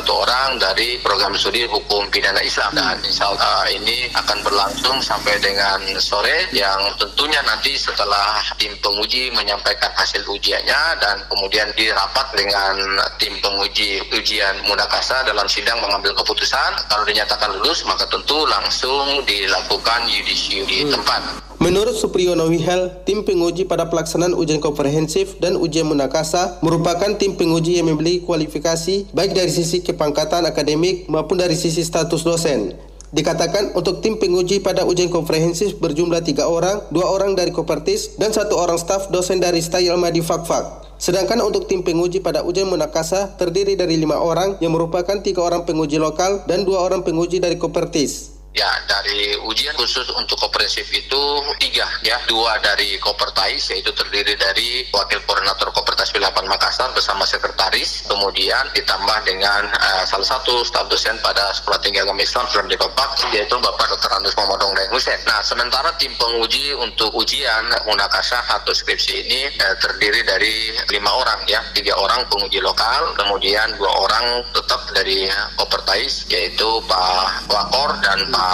orang 0.10 0.58
dari 0.58 0.98
program 1.06 1.38
studi 1.38 1.70
hukum 1.70 2.10
pidana 2.10 2.42
Islam. 2.42 2.74
Dan 2.74 2.98
insya 3.06 3.30
Allah 3.30 3.70
ini 3.70 4.10
akan 4.18 4.42
berlangsung 4.42 4.98
sampai 5.00 5.38
dengan 5.38 5.80
sore 6.02 6.50
yang 6.50 6.92
tentunya 6.98 7.40
nanti 7.46 7.78
setelah 7.78 8.42
tim 8.58 8.74
penguji 8.82 9.30
menyampaikan 9.38 9.94
hasil 9.94 10.26
ujiannya 10.26 10.82
dan 10.98 11.22
kemudian 11.30 11.70
dirapat 11.78 12.28
dengan 12.34 12.76
tim 13.22 13.38
penguji 13.40 14.02
ujian 14.14 14.58
munakasa 14.66 15.22
dalam 15.24 15.46
sidang 15.46 15.78
mengambil 15.80 16.18
keputusan. 16.18 16.74
Kalau 16.90 17.06
dinyatakan 17.06 17.54
lulus 17.62 17.86
maka 17.86 18.10
tentu 18.10 18.44
langsung 18.50 19.22
dilakukan 19.24 20.10
yudisiu 20.10 20.66
di 20.66 20.84
tempat. 20.90 21.47
Menurut 21.58 21.98
Supriyono 21.98 22.46
Wihel, 22.54 23.02
tim 23.02 23.26
penguji 23.26 23.66
pada 23.66 23.90
pelaksanaan 23.90 24.38
ujian 24.38 24.62
komprehensif 24.62 25.42
dan 25.42 25.58
ujian 25.58 25.90
munakasa 25.90 26.62
merupakan 26.62 27.18
tim 27.18 27.34
penguji 27.34 27.82
yang 27.82 27.90
memiliki 27.90 28.22
kualifikasi 28.22 29.10
baik 29.10 29.34
dari 29.34 29.50
sisi 29.50 29.82
kepangkatan 29.82 30.46
akademik 30.46 31.10
maupun 31.10 31.42
dari 31.42 31.58
sisi 31.58 31.82
status 31.82 32.22
dosen. 32.22 32.78
Dikatakan 33.10 33.74
untuk 33.74 34.06
tim 34.06 34.22
penguji 34.22 34.62
pada 34.62 34.86
ujian 34.86 35.10
komprehensif 35.10 35.82
berjumlah 35.82 36.22
tiga 36.22 36.46
orang, 36.46 36.86
dua 36.94 37.10
orang 37.10 37.34
dari 37.34 37.50
Kopertis 37.50 38.14
dan 38.22 38.30
satu 38.30 38.54
orang 38.54 38.78
staf 38.78 39.10
dosen 39.10 39.42
dari 39.42 39.58
Stayel 39.58 39.98
Madi 39.98 40.22
Fakfak. 40.22 40.86
Sedangkan 41.02 41.42
untuk 41.42 41.66
tim 41.66 41.82
penguji 41.82 42.22
pada 42.22 42.46
ujian 42.46 42.70
munakasa 42.70 43.34
terdiri 43.34 43.74
dari 43.74 43.98
lima 43.98 44.22
orang 44.22 44.62
yang 44.62 44.78
merupakan 44.78 45.18
tiga 45.26 45.42
orang 45.42 45.66
penguji 45.66 45.98
lokal 45.98 46.46
dan 46.46 46.70
dua 46.70 46.86
orang 46.86 47.02
penguji 47.02 47.42
dari 47.42 47.58
Kopertis. 47.58 48.37
Ya, 48.58 48.74
dari 48.90 49.38
ujian 49.38 49.78
khusus 49.78 50.10
untuk 50.18 50.34
komprehensif 50.42 50.90
itu 50.90 51.24
tiga 51.62 51.86
ya. 52.02 52.18
Dua 52.26 52.58
dari 52.58 52.98
Kopertais, 52.98 53.70
yaitu 53.70 53.94
terdiri 53.94 54.34
dari 54.34 54.82
Wakil 54.90 55.22
Koordinator 55.30 55.70
Kopertais 55.70 56.10
Wilayah 56.18 56.34
Makassar 56.42 56.90
bersama 56.90 57.22
Sekretaris. 57.22 58.10
Kemudian 58.10 58.66
ditambah 58.74 59.30
dengan 59.30 59.70
uh, 59.78 60.02
salah 60.10 60.26
satu 60.26 60.66
staf 60.66 60.90
dosen 60.90 61.22
pada 61.22 61.54
Sekolah 61.54 61.78
Tinggi 61.86 62.02
Agama 62.02 62.26
Islam 62.26 62.50
Suram 62.50 62.66
Dekopak, 62.66 63.30
yaitu 63.30 63.54
Bapak 63.62 63.94
Dr. 63.94 64.10
Andus 64.18 64.34
Momodong 64.34 64.74
dan 64.74 64.90
Hussein. 64.90 65.22
Nah, 65.30 65.46
sementara 65.46 65.94
tim 66.02 66.18
penguji 66.18 66.74
untuk 66.82 67.14
ujian 67.14 67.62
munakasah 67.86 68.42
atau 68.58 68.74
skripsi 68.74 69.22
ini 69.22 69.54
uh, 69.54 69.78
terdiri 69.78 70.26
dari 70.26 70.74
lima 70.90 71.14
orang 71.14 71.46
ya. 71.46 71.62
Tiga 71.78 71.94
orang 71.94 72.26
penguji 72.26 72.58
lokal, 72.58 73.14
kemudian 73.22 73.78
dua 73.78 73.94
orang 74.02 74.42
tetap 74.50 74.82
dari 74.98 75.30
Kopertais, 75.54 76.26
yaitu 76.34 76.82
Pak 76.90 77.54
Wakor 77.54 78.02
dan 78.02 78.26
Pak 78.34 78.47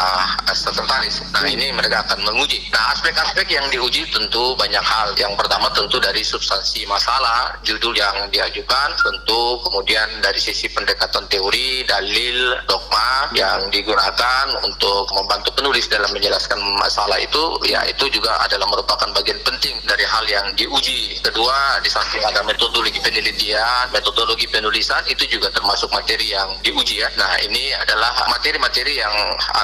sekretaris. 0.53 1.25
Nah 1.33 1.45
ini 1.49 1.73
mereka 1.73 2.05
akan 2.05 2.21
menguji. 2.23 2.69
Nah 2.69 2.93
aspek-aspek 2.93 3.47
yang 3.49 3.65
diuji 3.73 4.05
tentu 4.13 4.53
banyak 4.53 4.83
hal. 4.83 5.11
Yang 5.17 5.33
pertama 5.39 5.67
tentu 5.73 5.97
dari 5.97 6.21
substansi 6.21 6.85
masalah, 6.85 7.57
judul 7.65 7.95
yang 7.97 8.29
diajukan, 8.29 8.89
tentu 9.01 9.57
kemudian 9.65 10.07
dari 10.21 10.37
sisi 10.37 10.69
pendekatan 10.69 11.25
teori, 11.27 11.83
dalil, 11.89 12.59
dogma 12.69 13.33
yang 13.33 13.67
digunakan 13.73 14.45
untuk 14.61 15.09
membantu 15.17 15.49
penulis 15.57 15.89
dalam 15.89 16.09
menjelaskan 16.13 16.59
masalah 16.77 17.17
itu, 17.17 17.57
ya 17.65 17.81
itu 17.89 18.05
juga 18.13 18.37
adalah 18.45 18.69
merupakan 18.69 19.09
bagian 19.17 19.41
penting 19.41 19.73
dari 19.89 20.05
hal 20.05 20.25
yang 20.29 20.47
diuji. 20.53 21.17
Kedua, 21.25 21.81
di 21.81 21.89
samping 21.89 22.21
ada 22.21 22.45
metodologi 22.45 23.01
penelitian, 23.01 23.89
metodologi 23.89 24.45
penulisan 24.45 25.01
itu 25.09 25.25
juga 25.25 25.49
termasuk 25.49 25.89
materi 25.89 26.29
yang 26.29 26.53
diuji 26.61 27.01
ya. 27.01 27.09
Nah 27.17 27.33
ini 27.41 27.73
adalah 27.73 28.13
materi-materi 28.29 29.01
yang 29.01 29.13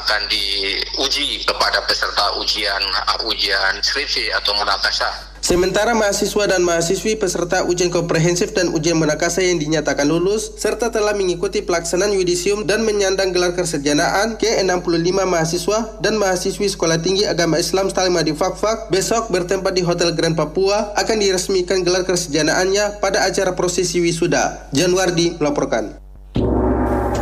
akan 0.02 0.09
akan 0.10 0.26
diuji 0.26 1.46
kepada 1.46 1.86
peserta 1.86 2.34
ujian 2.42 2.82
ujian 3.30 3.78
skripsi 3.78 4.34
atau 4.34 4.58
munakasah. 4.58 5.38
Sementara 5.38 5.94
mahasiswa 5.94 6.50
dan 6.50 6.66
mahasiswi 6.66 7.14
peserta 7.14 7.62
ujian 7.62 7.94
komprehensif 7.94 8.58
dan 8.58 8.74
ujian 8.74 8.98
menakasa 8.98 9.46
yang 9.46 9.62
dinyatakan 9.62 10.10
lulus, 10.10 10.58
serta 10.58 10.90
telah 10.90 11.14
mengikuti 11.14 11.62
pelaksanaan 11.62 12.10
yudisium 12.18 12.66
dan 12.66 12.82
menyandang 12.82 13.30
gelar 13.30 13.54
kesarjanaan 13.54 14.42
ke 14.42 14.50
65 14.50 14.90
mahasiswa 15.30 15.78
dan 16.02 16.18
mahasiswi 16.18 16.66
Sekolah 16.66 16.98
Tinggi 16.98 17.30
Agama 17.30 17.62
Islam 17.62 17.94
Stalima 17.94 18.26
di 18.26 18.34
Fakfak 18.34 18.90
besok 18.90 19.30
bertempat 19.30 19.78
di 19.78 19.86
Hotel 19.86 20.18
Grand 20.18 20.34
Papua 20.34 20.90
akan 20.98 21.18
diresmikan 21.22 21.86
gelar 21.86 22.02
kesarjanaannya 22.02 22.98
pada 22.98 23.30
acara 23.30 23.54
prosesi 23.54 24.02
wisuda. 24.02 24.74
Januardi 24.74 25.38
melaporkan. 25.38 26.02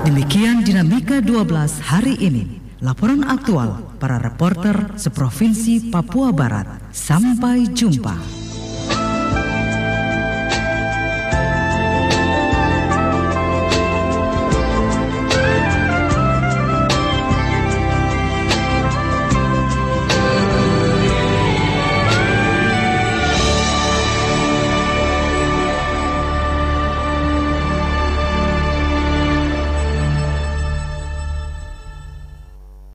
Demikian 0.08 0.64
dinamika 0.64 1.20
12 1.20 1.84
hari 1.84 2.16
ini. 2.24 2.67
Laporan 2.78 3.26
aktual 3.26 3.98
para 3.98 4.22
reporter 4.22 5.02
seprovinsi 5.02 5.90
Papua 5.90 6.30
Barat. 6.30 6.94
Sampai 6.94 7.66
jumpa. 7.74 8.47